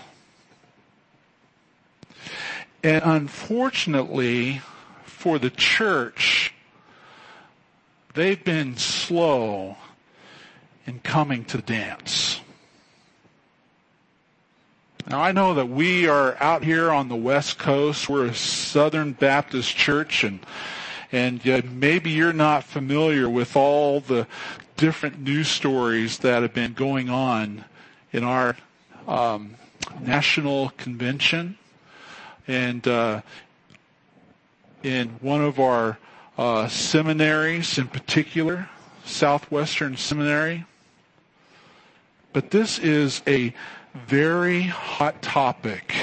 And 2.84 3.02
unfortunately, 3.06 4.62
for 5.06 5.40
the 5.40 5.52
church, 5.52 6.53
they've 8.14 8.44
been 8.44 8.78
slow 8.78 9.78
in 10.86 11.00
coming 11.00 11.46
to 11.46 11.58
the 11.58 11.64
dance. 11.64 12.40
Now 15.10 15.22
I 15.22 15.32
know 15.32 15.56
that 15.56 15.68
we 15.68 16.08
are 16.08 16.42
out 16.42 16.64
here 16.64 16.90
on 16.90 17.10
the 17.10 17.16
West 17.16 17.58
Coast. 17.58 18.08
We're 18.08 18.28
a 18.28 18.34
Southern 18.34 19.14
Baptist 19.14 19.76
church 19.76 20.24
and 20.24 20.40
and 21.12 21.46
maybe 21.80 22.10
you're 22.10 22.34
not 22.34 22.64
familiar 22.64 23.30
with 23.30 23.56
all 23.56 24.00
the 24.00 24.26
different 24.78 25.20
news 25.20 25.48
stories 25.48 26.18
that 26.20 26.42
have 26.42 26.56
been 26.56 26.74
going 26.74 27.08
on 27.08 27.66
in 28.12 28.24
our 28.24 28.58
um, 29.08 29.56
national 30.02 30.70
convention 30.70 31.56
and 32.48 32.88
uh, 32.88 33.22
in 34.82 35.10
one 35.22 35.42
of 35.42 35.60
our 35.60 36.00
uh, 36.38 36.68
seminaries 36.68 37.78
in 37.78 37.88
particular, 37.88 38.70
Southwestern 39.06 39.98
Seminary. 39.98 40.66
But 42.32 42.52
this 42.52 42.80
is 42.80 43.22
a 43.28 43.54
very 43.94 44.64
hot 44.64 45.22
topic 45.22 45.94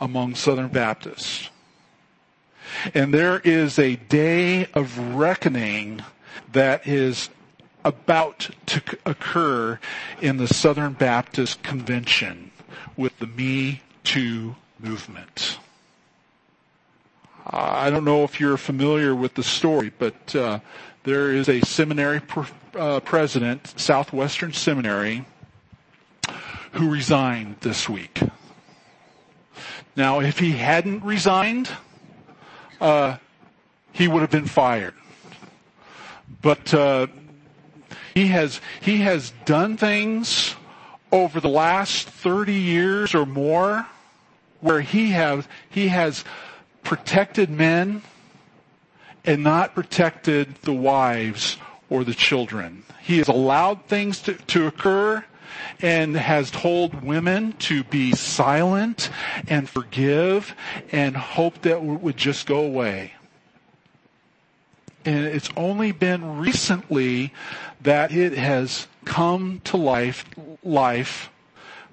among 0.00 0.34
Southern 0.34 0.68
Baptists. 0.68 1.48
And 2.94 3.14
there 3.14 3.40
is 3.40 3.78
a 3.78 3.96
day 3.96 4.66
of 4.74 4.98
reckoning 4.98 6.02
that 6.52 6.86
is 6.86 7.30
about 7.84 8.50
to 8.66 8.82
occur 9.06 9.78
in 10.20 10.36
the 10.36 10.48
Southern 10.48 10.92
Baptist 10.92 11.62
Convention 11.62 12.50
with 12.96 13.18
the 13.18 13.26
Me 13.26 13.80
Too 14.04 14.56
movement. 14.80 15.58
I 17.48 17.90
don't 17.90 18.04
know 18.04 18.24
if 18.24 18.40
you're 18.40 18.56
familiar 18.56 19.14
with 19.14 19.34
the 19.34 19.42
story, 19.42 19.92
but 19.98 20.34
uh, 20.34 20.60
there 21.04 21.30
is 21.30 21.48
a 21.48 21.60
seminary 21.60 22.20
uh, 22.74 23.00
president, 23.00 23.72
Southwestern 23.78 24.52
Seminary, 24.52 25.24
who 26.72 26.90
resigned 26.90 27.56
this 27.60 27.88
week. 27.88 28.20
Now, 29.94 30.20
if 30.20 30.38
he 30.38 30.52
hadn't 30.52 31.04
resigned, 31.04 31.70
uh, 32.80 33.16
he 33.92 34.08
would 34.08 34.20
have 34.20 34.30
been 34.30 34.46
fired. 34.46 34.94
But 36.42 36.74
uh, 36.74 37.06
He 38.16 38.28
has, 38.28 38.62
he 38.80 38.96
has 39.02 39.34
done 39.44 39.76
things 39.76 40.54
over 41.12 41.38
the 41.38 41.50
last 41.50 42.08
30 42.08 42.54
years 42.54 43.14
or 43.14 43.26
more 43.26 43.86
where 44.62 44.80
he 44.80 45.10
has, 45.10 45.46
he 45.68 45.88
has 45.88 46.24
protected 46.86 47.50
men 47.50 48.00
and 49.24 49.42
not 49.42 49.74
protected 49.74 50.54
the 50.62 50.72
wives 50.72 51.56
or 51.90 52.04
the 52.04 52.14
children. 52.14 52.84
He 53.02 53.18
has 53.18 53.26
allowed 53.26 53.86
things 53.86 54.20
to, 54.22 54.34
to 54.34 54.68
occur 54.68 55.24
and 55.82 56.16
has 56.16 56.48
told 56.52 57.02
women 57.02 57.54
to 57.54 57.82
be 57.82 58.12
silent 58.12 59.10
and 59.48 59.68
forgive 59.68 60.54
and 60.92 61.16
hope 61.16 61.60
that 61.62 61.78
it 61.78 61.82
would 61.82 62.16
just 62.16 62.46
go 62.46 62.60
away. 62.60 63.14
And 65.04 65.24
it's 65.24 65.50
only 65.56 65.90
been 65.90 66.38
recently 66.38 67.32
that 67.82 68.12
it 68.12 68.34
has 68.34 68.86
come 69.04 69.60
to 69.64 69.76
life, 69.76 70.24
life 70.62 71.30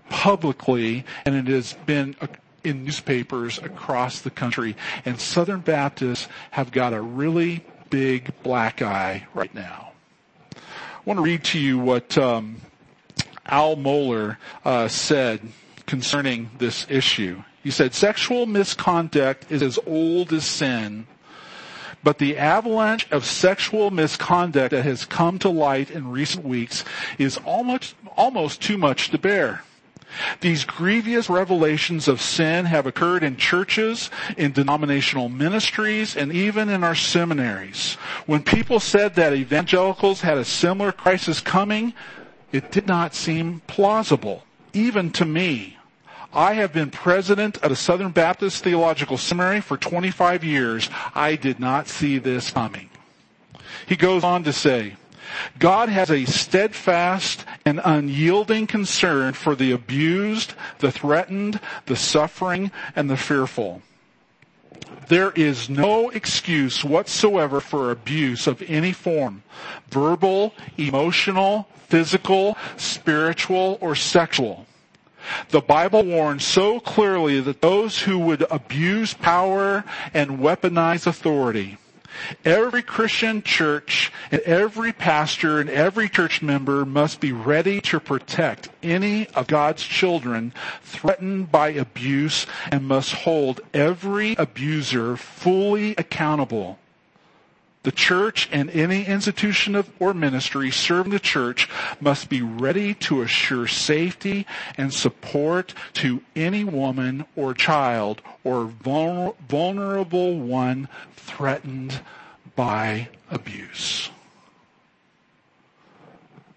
publicly, 0.09 1.03
and 1.25 1.35
it 1.35 1.51
has 1.51 1.73
been 1.87 2.15
in 2.63 2.83
newspapers 2.83 3.57
across 3.59 4.21
the 4.21 4.29
country. 4.29 4.75
And 5.05 5.19
Southern 5.19 5.59
Baptists 5.59 6.27
have 6.51 6.71
got 6.71 6.93
a 6.93 7.01
really 7.01 7.65
big 7.89 8.31
black 8.43 8.81
eye 8.81 9.27
right 9.33 9.53
now. 9.53 9.91
I 10.55 10.59
want 11.05 11.17
to 11.17 11.23
read 11.23 11.43
to 11.45 11.59
you 11.59 11.77
what 11.77 12.17
um, 12.17 12.61
Al 13.45 13.75
Mohler 13.75 14.37
uh, 14.63 14.87
said 14.87 15.41
concerning 15.85 16.49
this 16.57 16.87
issue. 16.89 17.43
He 17.61 17.71
said, 17.71 17.93
sexual 17.93 18.45
misconduct 18.45 19.45
is 19.49 19.61
as 19.61 19.79
old 19.85 20.33
as 20.33 20.45
sin, 20.45 21.07
but 22.03 22.17
the 22.17 22.37
avalanche 22.37 23.09
of 23.11 23.25
sexual 23.25 23.91
misconduct 23.91 24.71
that 24.71 24.83
has 24.83 25.05
come 25.05 25.39
to 25.39 25.49
light 25.49 25.89
in 25.89 26.11
recent 26.11 26.45
weeks 26.45 26.83
is 27.17 27.37
almost, 27.45 27.95
almost 28.17 28.61
too 28.61 28.77
much 28.77 29.09
to 29.11 29.17
bear. 29.17 29.63
These 30.41 30.65
grievous 30.65 31.29
revelations 31.29 32.07
of 32.07 32.21
sin 32.21 32.65
have 32.65 32.85
occurred 32.85 33.23
in 33.23 33.37
churches, 33.37 34.09
in 34.37 34.51
denominational 34.51 35.29
ministries, 35.29 36.15
and 36.15 36.31
even 36.31 36.69
in 36.69 36.83
our 36.83 36.95
seminaries. 36.95 37.95
When 38.25 38.43
people 38.43 38.79
said 38.79 39.15
that 39.15 39.33
evangelicals 39.33 40.21
had 40.21 40.37
a 40.37 40.45
similar 40.45 40.91
crisis 40.91 41.39
coming, 41.41 41.93
it 42.51 42.71
did 42.71 42.87
not 42.87 43.15
seem 43.15 43.61
plausible, 43.67 44.43
even 44.73 45.11
to 45.11 45.25
me. 45.25 45.77
I 46.33 46.53
have 46.53 46.73
been 46.73 46.89
president 46.89 47.57
of 47.57 47.69
the 47.69 47.75
Southern 47.75 48.11
Baptist 48.11 48.63
Theological 48.63 49.17
Seminary 49.17 49.61
for 49.61 49.77
25 49.77 50.43
years. 50.43 50.89
I 51.13 51.35
did 51.35 51.59
not 51.59 51.87
see 51.87 52.17
this 52.17 52.49
coming. 52.49 52.89
He 53.85 53.95
goes 53.95 54.23
on 54.23 54.43
to 54.45 54.53
say, 54.53 54.95
God 55.59 55.89
has 55.89 56.09
a 56.11 56.25
steadfast 56.25 57.45
and 57.65 57.81
unyielding 57.83 58.67
concern 58.67 59.33
for 59.33 59.55
the 59.55 59.71
abused, 59.71 60.53
the 60.79 60.91
threatened, 60.91 61.59
the 61.85 61.95
suffering, 61.95 62.71
and 62.95 63.09
the 63.09 63.17
fearful. 63.17 63.81
There 65.07 65.31
is 65.31 65.69
no 65.69 66.09
excuse 66.09 66.83
whatsoever 66.83 67.59
for 67.59 67.91
abuse 67.91 68.47
of 68.47 68.61
any 68.67 68.93
form, 68.93 69.43
verbal, 69.89 70.53
emotional, 70.77 71.67
physical, 71.87 72.57
spiritual, 72.77 73.77
or 73.81 73.95
sexual. 73.95 74.65
The 75.49 75.61
Bible 75.61 76.03
warns 76.03 76.43
so 76.43 76.79
clearly 76.79 77.39
that 77.41 77.61
those 77.61 77.99
who 77.99 78.19
would 78.19 78.45
abuse 78.51 79.13
power 79.13 79.83
and 80.13 80.39
weaponize 80.39 81.07
authority 81.07 81.77
Every 82.45 82.81
Christian 82.81 83.41
church 83.41 84.11
and 84.31 84.41
every 84.41 84.93
pastor 84.93 85.59
and 85.59 85.69
every 85.69 86.09
church 86.09 86.41
member 86.41 86.85
must 86.85 87.19
be 87.19 87.31
ready 87.31 87.81
to 87.81 87.99
protect 87.99 88.69
any 88.81 89.27
of 89.29 89.47
God's 89.47 89.83
children 89.83 90.53
threatened 90.83 91.51
by 91.51 91.69
abuse 91.69 92.45
and 92.71 92.87
must 92.87 93.13
hold 93.13 93.61
every 93.73 94.35
abuser 94.35 95.17
fully 95.17 95.95
accountable. 95.97 96.79
The 97.83 97.91
church 97.91 98.47
and 98.49 98.69
any 98.69 99.05
institution 99.05 99.75
of, 99.75 99.91
or 99.99 100.13
ministry 100.13 100.71
serving 100.71 101.11
the 101.11 101.19
church 101.19 101.69
must 101.99 102.29
be 102.29 102.41
ready 102.41 102.93
to 102.95 103.21
assure 103.21 103.67
safety 103.67 104.47
and 104.77 104.93
support 104.93 105.73
to 105.95 106.21
any 106.33 106.63
woman 106.63 107.25
or 107.35 107.53
child 107.53 108.21
or 108.45 108.65
vulnerable 108.65 110.39
one 110.39 110.87
threatened 111.17 111.99
by 112.55 113.09
abuse. 113.29 114.09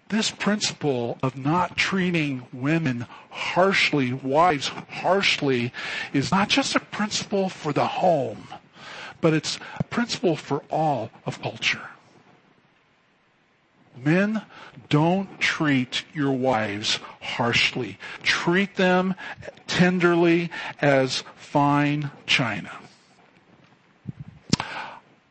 This 0.07 0.31
principle 0.31 1.17
of 1.21 1.35
not 1.35 1.75
treating 1.75 2.47
women 2.53 3.05
harshly, 3.29 4.13
wives 4.13 4.69
harshly, 4.89 5.73
is 6.13 6.31
not 6.31 6.47
just 6.47 6.77
a 6.77 6.79
principle 6.79 7.49
for 7.49 7.73
the 7.73 7.85
home 7.85 8.47
but 9.21 9.33
it's 9.33 9.59
a 9.79 9.83
principle 9.83 10.35
for 10.35 10.63
all 10.69 11.09
of 11.25 11.41
culture. 11.41 11.89
Men, 14.03 14.43
don't 14.89 15.39
treat 15.39 16.03
your 16.13 16.31
wives 16.31 16.99
harshly. 17.19 17.97
Treat 18.21 18.75
them 18.75 19.15
tenderly 19.65 20.51
as 20.81 21.23
fine 21.35 22.11
china. 22.25 22.71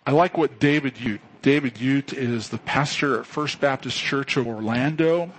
I 0.06 0.12
like 0.12 0.36
what 0.36 0.58
David 0.58 0.94
Uth. 0.98 1.20
David 1.42 1.80
Uth 1.80 2.12
is 2.12 2.48
the 2.48 2.58
pastor 2.58 3.20
at 3.20 3.26
First 3.26 3.60
Baptist 3.60 3.98
Church 3.98 4.36
of 4.36 4.48
Orlando. 4.48 5.30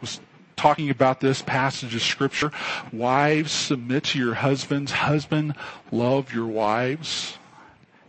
Was 0.00 0.20
talking 0.56 0.90
about 0.90 1.20
this 1.20 1.42
passage 1.42 1.94
of 1.94 2.02
scripture. 2.02 2.52
Wives, 2.92 3.52
submit 3.52 4.04
to 4.04 4.18
your 4.18 4.34
husbands. 4.34 4.92
Husband, 4.92 5.54
love 5.90 6.32
your 6.32 6.46
wives. 6.46 7.38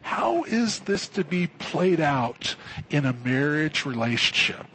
How 0.01 0.43
is 0.43 0.79
this 0.79 1.07
to 1.09 1.23
be 1.23 1.47
played 1.47 1.99
out 1.99 2.55
in 2.89 3.05
a 3.05 3.13
marriage 3.13 3.85
relationship? 3.85 4.67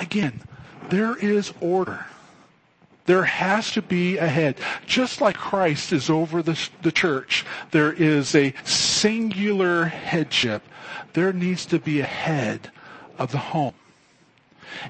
Again, 0.00 0.40
there 0.90 1.16
is 1.16 1.52
order. 1.60 2.06
There 3.06 3.24
has 3.24 3.70
to 3.72 3.82
be 3.82 4.16
a 4.16 4.26
head. 4.26 4.56
Just 4.86 5.20
like 5.20 5.36
Christ 5.36 5.92
is 5.92 6.08
over 6.08 6.42
the, 6.42 6.58
the 6.82 6.92
church, 6.92 7.44
there 7.70 7.92
is 7.92 8.34
a 8.34 8.54
singular 8.64 9.84
headship. 9.84 10.62
There 11.12 11.32
needs 11.32 11.66
to 11.66 11.78
be 11.78 12.00
a 12.00 12.04
head 12.04 12.70
of 13.18 13.30
the 13.30 13.38
home. 13.38 13.74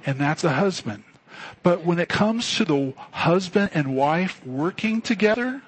And 0.07 0.19
that's 0.19 0.45
a 0.45 0.53
husband. 0.53 1.05
But 1.65 1.83
when 1.83 1.99
it 1.99 2.11
comes 2.11 2.57
to 2.57 2.65
the 2.67 2.95
husband 3.11 3.71
and 3.73 3.97
wife 3.97 4.45
working 4.47 5.01
together, 5.01 5.63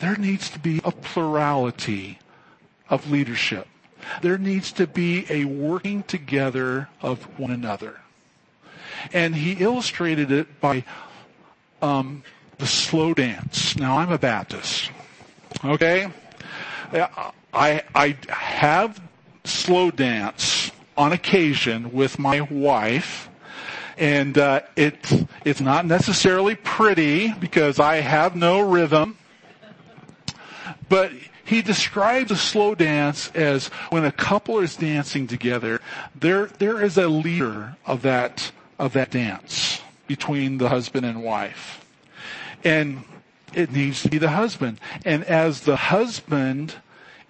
there 0.00 0.16
needs 0.16 0.50
to 0.50 0.58
be 0.58 0.80
a 0.84 0.90
plurality 0.90 2.18
of 2.90 3.10
leadership. 3.10 3.68
There 4.22 4.38
needs 4.38 4.72
to 4.72 4.88
be 4.88 5.24
a 5.30 5.44
working 5.44 6.02
together 6.02 6.88
of 7.00 7.22
one 7.38 7.52
another. 7.52 8.00
And 9.12 9.36
he 9.36 9.52
illustrated 9.52 10.32
it 10.32 10.60
by 10.60 10.84
um, 11.80 12.24
the 12.58 12.66
slow 12.66 13.14
dance. 13.14 13.76
Now, 13.76 13.98
I'm 13.98 14.10
a 14.10 14.18
Baptist. 14.18 14.90
Okay? 15.64 16.08
I, 16.92 17.82
I 17.94 18.16
have 18.28 19.00
slow 19.44 19.92
dance 19.92 20.72
on 20.96 21.12
occasion 21.12 21.92
with 21.92 22.18
my 22.18 22.40
wife 22.40 23.28
and 23.96 24.36
uh, 24.36 24.60
it's 24.76 25.14
it's 25.44 25.60
not 25.60 25.86
necessarily 25.86 26.54
pretty 26.54 27.32
because 27.32 27.78
I 27.80 27.96
have 27.96 28.36
no 28.36 28.60
rhythm. 28.60 29.18
But 30.88 31.12
he 31.44 31.62
describes 31.62 32.30
a 32.30 32.36
slow 32.36 32.74
dance 32.74 33.30
as 33.34 33.68
when 33.90 34.04
a 34.04 34.12
couple 34.12 34.58
is 34.58 34.76
dancing 34.76 35.26
together, 35.26 35.80
there 36.14 36.46
there 36.46 36.82
is 36.82 36.98
a 36.98 37.08
leader 37.08 37.76
of 37.86 38.02
that 38.02 38.52
of 38.78 38.92
that 38.92 39.10
dance 39.10 39.80
between 40.06 40.58
the 40.58 40.68
husband 40.68 41.06
and 41.06 41.22
wife. 41.22 41.84
And 42.64 43.04
it 43.54 43.72
needs 43.72 44.02
to 44.02 44.08
be 44.08 44.18
the 44.18 44.30
husband. 44.30 44.80
And 45.04 45.24
as 45.24 45.60
the 45.62 45.76
husband 45.76 46.74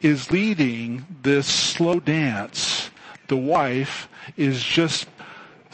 is 0.01 0.31
leading 0.31 1.07
this 1.23 1.47
slow 1.47 2.01
dance, 2.01 2.91
the 3.29 3.37
wife 3.37 4.09
is 4.37 4.63
just 4.63 5.07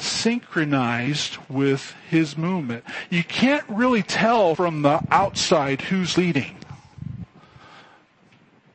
synchronized 0.03 1.39
with 1.49 1.95
his 2.09 2.37
movement. 2.37 2.85
You 3.11 3.25
can't 3.25 3.65
really 3.69 4.03
tell 4.03 4.55
from 4.55 4.83
the 4.83 5.03
outside 5.11 5.81
who's 5.83 6.19
leading. 6.19 6.57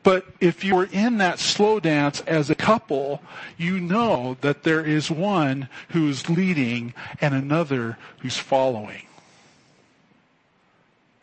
But 0.03 0.25
if 0.39 0.63
you 0.63 0.77
are 0.77 0.85
in 0.85 1.17
that 1.17 1.37
slow 1.37 1.81
dance 1.81 2.21
as 2.21 2.49
a 2.49 2.55
couple, 2.55 3.21
you 3.57 3.79
know 3.79 4.37
that 4.39 4.63
there 4.63 4.85
is 4.85 5.11
one 5.11 5.67
who's 5.89 6.29
leading 6.29 6.93
and 7.19 7.35
another 7.35 7.97
who's 8.19 8.37
following. 8.37 9.01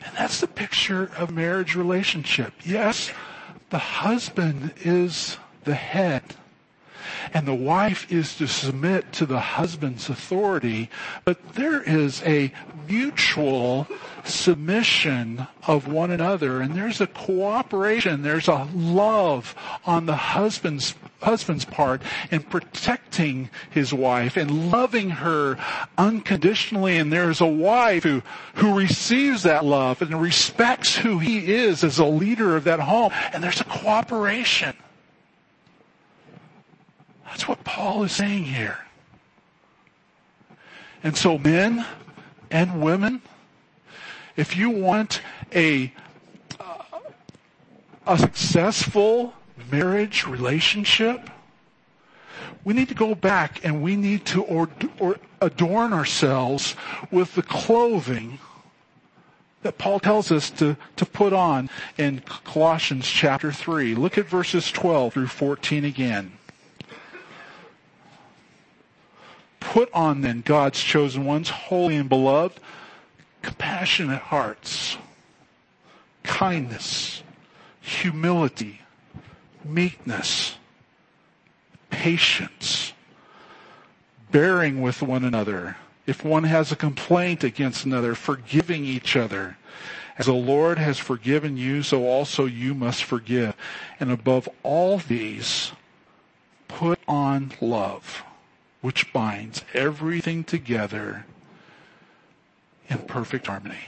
And 0.01 0.15
that's 0.15 0.39
the 0.39 0.47
picture 0.47 1.09
of 1.17 1.31
marriage 1.31 1.75
relationship. 1.75 2.53
Yes, 2.63 3.11
the 3.71 3.79
husband 3.79 4.71
is 4.77 5.37
the 5.63 5.73
head. 5.73 6.21
And 7.33 7.47
the 7.47 7.55
wife 7.55 8.11
is 8.11 8.35
to 8.37 8.47
submit 8.47 9.11
to 9.13 9.25
the 9.25 9.39
husband's 9.39 10.09
authority, 10.09 10.89
but 11.23 11.53
there 11.53 11.81
is 11.81 12.21
a 12.23 12.51
mutual 12.87 13.87
submission 14.23 15.47
of 15.67 15.87
one 15.87 16.11
another 16.11 16.61
and 16.61 16.75
there's 16.75 17.01
a 17.01 17.07
cooperation, 17.07 18.21
there's 18.21 18.47
a 18.47 18.67
love 18.73 19.55
on 19.85 20.05
the 20.05 20.15
husband's 20.15 20.95
husband's 21.21 21.65
part 21.65 22.01
in 22.29 22.41
protecting 22.43 23.49
his 23.71 23.91
wife 23.91 24.37
and 24.37 24.71
loving 24.71 25.09
her 25.09 25.57
unconditionally. 25.97 26.97
And 26.97 27.11
there's 27.11 27.41
a 27.41 27.47
wife 27.47 28.03
who 28.03 28.21
who 28.55 28.77
receives 28.77 29.43
that 29.43 29.65
love 29.65 30.01
and 30.01 30.21
respects 30.21 30.95
who 30.95 31.17
he 31.19 31.53
is 31.53 31.83
as 31.83 31.97
a 31.97 32.05
leader 32.05 32.55
of 32.55 32.65
that 32.65 32.79
home. 32.79 33.11
And 33.33 33.43
there's 33.43 33.61
a 33.61 33.65
cooperation 33.65 34.75
that's 37.35 37.49
what 37.49 37.65
Paul 37.65 38.05
is 38.05 38.13
saying 38.13 38.45
here. 38.45 38.77
And 41.03 41.17
so 41.17 41.37
men 41.37 41.85
and 42.49 42.81
women, 42.81 43.21
if 44.37 44.55
you 44.55 44.69
want 44.69 45.19
a, 45.53 45.91
uh, 46.57 46.99
a 48.07 48.17
successful 48.17 49.33
marriage 49.69 50.25
relationship, 50.25 51.29
we 52.63 52.73
need 52.73 52.87
to 52.87 52.95
go 52.95 53.13
back 53.13 53.65
and 53.65 53.83
we 53.83 53.97
need 53.97 54.25
to 54.27 54.41
or, 54.41 54.69
or 54.97 55.17
adorn 55.41 55.91
ourselves 55.91 56.73
with 57.11 57.35
the 57.35 57.43
clothing 57.43 58.39
that 59.63 59.77
Paul 59.77 59.99
tells 59.99 60.31
us 60.31 60.49
to, 60.51 60.77
to 60.95 61.05
put 61.05 61.33
on 61.33 61.69
in 61.97 62.21
Colossians 62.21 63.05
chapter 63.05 63.51
3. 63.51 63.93
Look 63.93 64.17
at 64.17 64.25
verses 64.25 64.71
12 64.71 65.11
through 65.11 65.27
14 65.27 65.83
again. 65.83 66.37
Put 69.65 69.89
on 69.93 70.21
then 70.21 70.41
God's 70.45 70.79
chosen 70.79 71.25
ones, 71.25 71.49
holy 71.49 71.95
and 71.95 72.07
beloved, 72.07 72.59
compassionate 73.41 74.21
hearts, 74.21 74.95
kindness, 76.23 77.23
humility, 77.81 78.81
meekness, 79.65 80.55
patience, 81.89 82.93
bearing 84.31 84.81
with 84.81 85.01
one 85.01 85.25
another. 85.25 85.75
If 86.05 86.23
one 86.23 86.43
has 86.43 86.71
a 86.71 86.77
complaint 86.77 87.43
against 87.43 87.85
another, 87.85 88.13
forgiving 88.13 88.85
each 88.85 89.17
other. 89.17 89.57
As 90.17 90.27
the 90.27 90.33
Lord 90.33 90.77
has 90.77 90.99
forgiven 90.99 91.57
you, 91.57 91.81
so 91.81 92.05
also 92.05 92.45
you 92.45 92.75
must 92.75 93.03
forgive. 93.03 93.55
And 93.99 94.11
above 94.11 94.47
all 94.61 94.99
these, 94.99 95.71
put 96.67 96.99
on 97.07 97.51
love 97.59 98.23
which 98.85 99.11
binds 99.11 99.63
everything 99.73 100.43
together 100.43 101.25
in 102.87 102.99
perfect 102.99 103.47
harmony. 103.47 103.79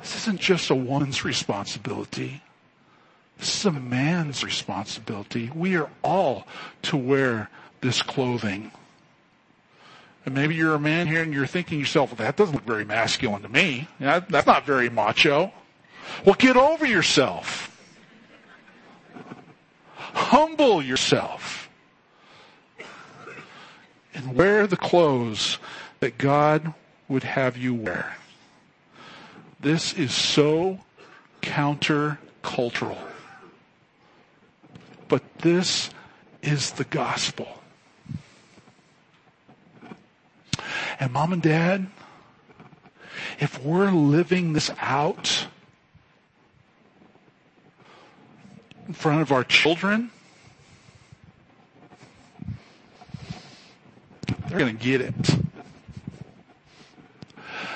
This 0.00 0.14
isn't 0.14 0.38
just 0.38 0.70
a 0.70 0.76
woman's 0.76 1.24
responsibility. 1.24 2.40
This 3.36 3.56
is 3.56 3.64
a 3.66 3.72
man's 3.72 4.44
responsibility. 4.44 5.50
We 5.52 5.76
are 5.76 5.90
all 6.04 6.46
to 6.82 6.96
wear 6.96 7.50
this 7.80 8.00
clothing. 8.00 8.70
And 10.24 10.32
maybe 10.32 10.54
you're 10.54 10.76
a 10.76 10.78
man 10.78 11.08
here 11.08 11.24
and 11.24 11.34
you're 11.34 11.46
thinking 11.46 11.78
to 11.78 11.80
yourself, 11.80 12.10
well, 12.10 12.24
that 12.24 12.36
doesn't 12.36 12.54
look 12.54 12.64
very 12.64 12.84
masculine 12.84 13.42
to 13.42 13.48
me. 13.48 13.88
That's 13.98 14.46
not 14.46 14.64
very 14.64 14.88
macho. 14.88 15.52
Well, 16.24 16.36
get 16.38 16.56
over 16.56 16.86
yourself. 16.86 17.76
Humble 19.96 20.80
yourself 20.80 21.69
and 24.20 24.36
wear 24.36 24.66
the 24.66 24.76
clothes 24.76 25.58
that 26.00 26.18
God 26.18 26.74
would 27.08 27.24
have 27.24 27.56
you 27.56 27.74
wear. 27.74 28.16
This 29.58 29.94
is 29.94 30.12
so 30.12 30.80
countercultural. 31.40 32.98
But 35.08 35.22
this 35.38 35.90
is 36.42 36.72
the 36.72 36.84
gospel. 36.84 37.48
And 40.98 41.12
mom 41.12 41.32
and 41.32 41.42
dad, 41.42 41.86
if 43.38 43.62
we're 43.62 43.90
living 43.90 44.52
this 44.52 44.70
out 44.78 45.46
in 48.86 48.92
front 48.92 49.22
of 49.22 49.32
our 49.32 49.44
children, 49.44 50.10
They're 54.50 54.58
going 54.58 54.76
to 54.76 54.84
get 54.84 55.00
it. 55.00 55.14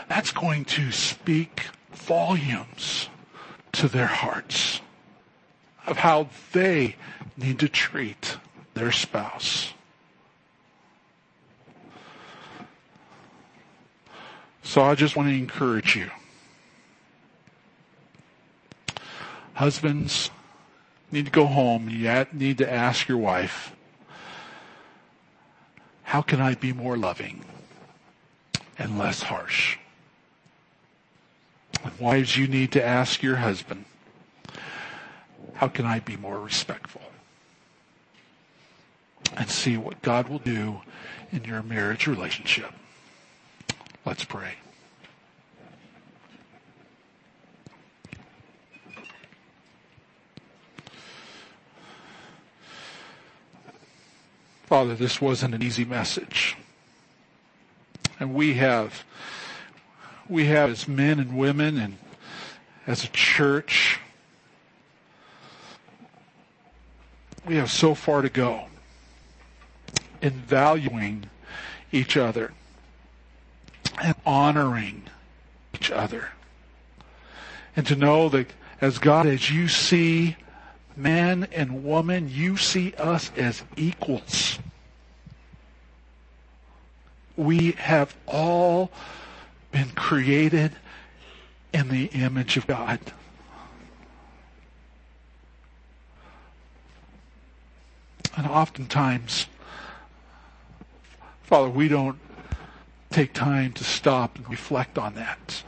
That's 0.09 0.33
going 0.33 0.64
to 0.64 0.91
speak 0.91 1.66
volumes 1.93 3.09
to 3.72 3.87
their 3.87 4.09
hearts 4.09 4.81
of 5.87 5.99
how 5.99 6.31
they 6.51 6.97
need 7.37 7.61
to 7.61 7.68
treat 7.68 8.39
their 8.75 8.91
spouse. 8.91 9.72
So 14.64 14.83
I 14.83 14.97
just 14.97 15.14
want 15.14 15.29
to 15.29 15.35
encourage 15.37 15.95
you. 15.95 16.11
Husbands 19.53 20.33
need 21.12 21.27
to 21.27 21.31
go 21.31 21.47
home. 21.47 21.89
You 21.89 22.27
need 22.33 22.59
to 22.59 22.68
ask 22.68 23.07
your 23.07 23.18
wife, 23.18 23.77
how 26.15 26.23
can 26.23 26.41
I 26.41 26.55
be 26.55 26.73
more 26.73 26.97
loving 26.97 27.45
and 28.79 28.97
less 29.01 29.25
harsh? 29.25 29.79
Wives, 31.99 32.37
you 32.37 32.47
need 32.47 32.71
to 32.71 32.85
ask 32.85 33.21
your 33.21 33.35
husband, 33.35 33.85
how 35.55 35.67
can 35.67 35.87
I 35.87 35.99
be 35.99 36.17
more 36.17 36.39
respectful? 36.39 37.03
And 39.37 39.51
see 39.51 39.77
what 39.77 40.03
God 40.03 40.29
will 40.29 40.39
do 40.39 40.83
in 41.33 41.43
your 41.43 41.65
marriage 41.65 42.07
relationship. 42.07 42.71
Let's 44.07 44.23
pray. 44.23 44.55
Father, 54.75 54.97
this 54.97 55.20
wasn't 55.20 55.55
an 55.55 55.62
easy 55.62 55.85
message. 55.85 56.57
And 58.18 58.35
we 58.35 58.55
have, 58.55 59.05
we 60.29 60.47
have 60.47 60.68
as 60.68 60.89
men 60.89 61.20
and 61.20 61.39
women 61.39 61.79
and 61.79 61.97
as 62.85 63.05
a 63.05 63.09
church, 63.11 64.01
we 67.47 67.55
have 67.55 67.70
so 67.70 67.95
far 67.95 68.20
to 68.20 68.29
go 68.29 68.64
in 70.20 70.33
valuing 70.33 71.31
each 71.93 72.16
other 72.16 72.53
and 74.03 74.16
honoring 74.27 75.05
each 75.77 75.93
other. 75.93 76.31
And 77.77 77.87
to 77.87 77.95
know 77.95 78.29
that 78.31 78.49
as 78.81 78.99
God, 78.99 79.29
as 79.29 79.53
you 79.53 79.68
see 79.68 80.35
man 80.97 81.47
and 81.53 81.85
woman, 81.85 82.29
you 82.29 82.57
see 82.57 82.93
us 82.95 83.31
as 83.37 83.62
equals. 83.77 84.59
We 87.37 87.72
have 87.72 88.14
all 88.26 88.91
been 89.72 89.91
created 89.91 90.72
in 91.72 91.89
the 91.89 92.07
image 92.07 92.57
of 92.57 92.66
God. 92.66 93.01
And 98.37 98.47
oftentimes, 98.47 99.47
Father, 101.43 101.68
we 101.68 101.89
don't 101.89 102.18
take 103.11 103.32
time 103.32 103.72
to 103.72 103.85
stop 103.85 104.37
and 104.37 104.49
reflect 104.49 104.99
on 104.99 105.14
that. 105.14 105.62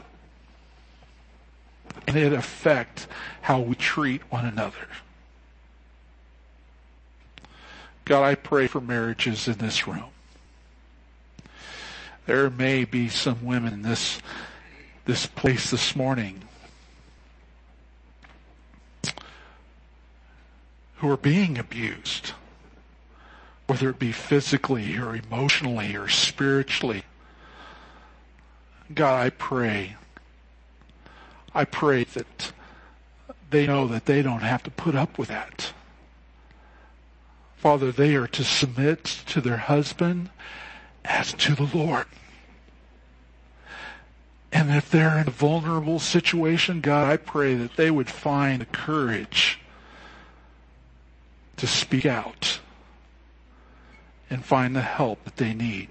And 2.07 2.15
it 2.15 2.33
affects 2.33 3.07
how 3.41 3.59
we 3.59 3.75
treat 3.75 4.21
one 4.29 4.45
another. 4.45 4.87
God, 8.05 8.23
I 8.23 8.35
pray 8.35 8.67
for 8.67 8.79
marriages 8.79 9.47
in 9.47 9.55
this 9.55 9.87
room. 9.87 10.11
There 12.27 12.49
may 12.49 12.85
be 12.85 13.09
some 13.09 13.43
women 13.43 13.73
in 13.73 13.81
this, 13.81 14.19
this 15.05 15.25
place 15.25 15.71
this 15.71 15.95
morning 15.95 16.43
who 20.97 21.09
are 21.09 21.17
being 21.17 21.57
abused, 21.57 22.33
whether 23.65 23.89
it 23.89 23.97
be 23.97 24.11
physically 24.11 24.97
or 24.97 25.15
emotionally 25.15 25.95
or 25.95 26.07
spiritually. 26.07 27.03
God, 28.93 29.25
I 29.25 29.29
pray, 29.31 29.95
I 31.55 31.65
pray 31.65 32.03
that 32.03 32.51
they 33.49 33.65
know 33.65 33.87
that 33.87 34.05
they 34.05 34.21
don't 34.21 34.43
have 34.43 34.61
to 34.63 34.69
put 34.69 34.93
up 34.93 35.17
with 35.17 35.29
that 35.29 35.71
Father, 37.57 37.91
they 37.91 38.15
are 38.15 38.27
to 38.27 38.43
submit 38.43 39.03
to 39.03 39.41
their 39.41 39.57
husband 39.57 40.29
as 41.07 41.33
to 41.33 41.55
the 41.55 41.69
Lord. 41.73 42.05
And 44.51 44.71
if 44.71 44.89
they're 44.89 45.17
in 45.17 45.27
a 45.27 45.31
vulnerable 45.31 45.99
situation, 45.99 46.81
God, 46.81 47.09
I 47.09 47.17
pray 47.17 47.55
that 47.55 47.75
they 47.75 47.91
would 47.91 48.09
find 48.09 48.61
the 48.61 48.65
courage 48.65 49.59
to 51.57 51.67
speak 51.67 52.05
out 52.05 52.59
and 54.29 54.43
find 54.43 54.75
the 54.75 54.81
help 54.81 55.23
that 55.23 55.37
they 55.37 55.53
need. 55.53 55.89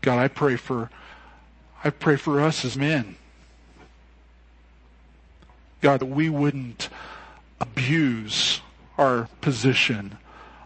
God, 0.00 0.18
I 0.18 0.28
pray 0.28 0.56
for, 0.56 0.90
I 1.82 1.90
pray 1.90 2.16
for 2.16 2.40
us 2.40 2.64
as 2.64 2.76
men. 2.76 3.16
God, 5.80 6.00
that 6.00 6.06
we 6.06 6.28
wouldn't 6.28 6.88
abuse 7.60 8.60
our 8.98 9.28
position 9.40 10.18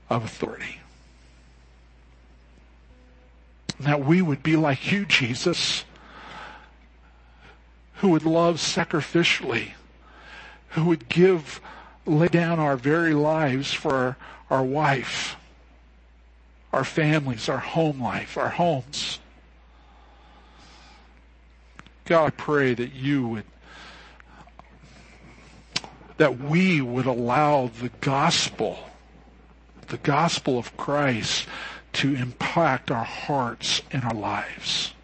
of 0.09 0.25
authority. 0.25 0.80
That 3.81 4.05
we 4.05 4.21
would 4.23 4.43
be 4.43 4.57
like 4.57 4.93
you, 4.93 5.07
Jesus, 5.07 5.85
who 7.97 8.11
would 8.11 8.25
love 8.25 8.57
sacrificially, 8.57 9.73
who 10.71 10.85
would 10.85 11.09
give, 11.09 11.61
lay 12.07 12.29
down 12.29 12.59
our 12.59 12.77
very 12.77 13.15
lives 13.15 13.73
for 13.73 13.95
our, 13.95 14.17
our 14.51 14.63
wife, 14.63 15.37
our 16.73 16.85
families, 16.85 17.49
our 17.49 17.59
home 17.59 18.03
life, 18.03 18.37
our 18.37 18.51
homes. 18.51 19.19
God, 22.05 22.27
I 22.27 22.31
pray 22.31 22.75
that 22.75 22.93
you 22.93 23.27
would 23.29 23.45
that 26.21 26.39
we 26.39 26.83
would 26.83 27.07
allow 27.07 27.71
the 27.81 27.89
gospel, 28.03 28.79
the 29.87 29.97
gospel 29.97 30.59
of 30.59 30.77
Christ, 30.77 31.49
to 31.93 32.15
impact 32.15 32.91
our 32.91 33.05
hearts 33.05 33.83
and 33.91 34.05
our 34.05 34.15
lives. 34.15 34.95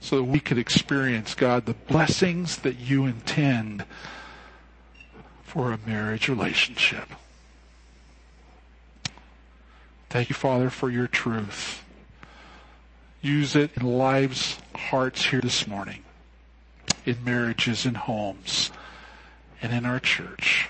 So 0.00 0.16
that 0.16 0.24
we 0.24 0.40
could 0.40 0.58
experience, 0.58 1.34
God, 1.34 1.66
the 1.66 1.74
blessings 1.74 2.58
that 2.58 2.76
you 2.76 3.06
intend 3.06 3.84
for 5.42 5.72
a 5.72 5.78
marriage 5.86 6.28
relationship. 6.28 7.08
Thank 10.10 10.28
you, 10.28 10.34
Father, 10.34 10.68
for 10.68 10.90
your 10.90 11.06
truth. 11.06 11.82
Use 13.22 13.56
it 13.56 13.70
in 13.76 13.86
lives, 13.86 14.58
hearts 14.74 15.24
here 15.24 15.40
this 15.40 15.66
morning 15.66 16.04
in 17.06 17.24
marriages 17.24 17.86
and 17.86 17.96
homes 17.96 18.70
and 19.62 19.72
in 19.72 19.86
our 19.86 20.00
church. 20.00 20.68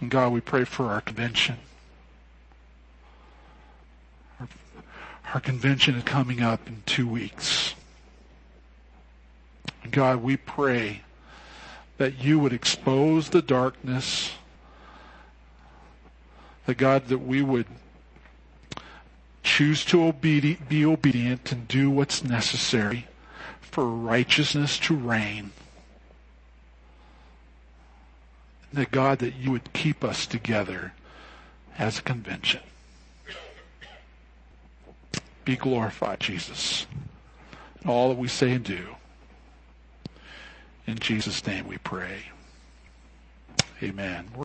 And 0.00 0.10
God, 0.10 0.32
we 0.32 0.40
pray 0.40 0.64
for 0.64 0.86
our 0.86 1.00
convention. 1.00 1.56
Our, 4.40 4.48
our 5.34 5.40
convention 5.40 5.96
is 5.96 6.04
coming 6.04 6.40
up 6.40 6.66
in 6.68 6.82
two 6.86 7.08
weeks. 7.08 7.74
And 9.82 9.92
God, 9.92 10.22
we 10.22 10.36
pray 10.36 11.02
that 11.96 12.22
you 12.22 12.38
would 12.38 12.52
expose 12.52 13.30
the 13.30 13.42
darkness, 13.42 14.30
that 16.66 16.76
God, 16.76 17.08
that 17.08 17.18
we 17.18 17.42
would 17.42 17.66
choose 19.42 19.84
to 19.86 19.96
obedi- 19.96 20.68
be 20.68 20.84
obedient 20.84 21.50
and 21.50 21.66
do 21.66 21.90
what's 21.90 22.22
necessary 22.22 23.06
for 23.60 23.84
righteousness 23.84 24.78
to 24.78 24.94
reign. 24.94 25.50
That 28.72 28.90
God, 28.90 29.18
that 29.20 29.34
you 29.34 29.50
would 29.50 29.72
keep 29.72 30.04
us 30.04 30.26
together 30.26 30.92
as 31.78 31.98
a 31.98 32.02
convention. 32.02 32.60
Be 35.44 35.56
glorified, 35.56 36.20
Jesus. 36.20 36.86
In 37.82 37.88
all 37.88 38.10
that 38.10 38.18
we 38.18 38.28
say 38.28 38.52
and 38.52 38.64
do. 38.64 38.96
In 40.86 40.98
Jesus' 40.98 41.46
name 41.46 41.66
we 41.66 41.78
pray. 41.78 42.24
Amen. 43.82 44.28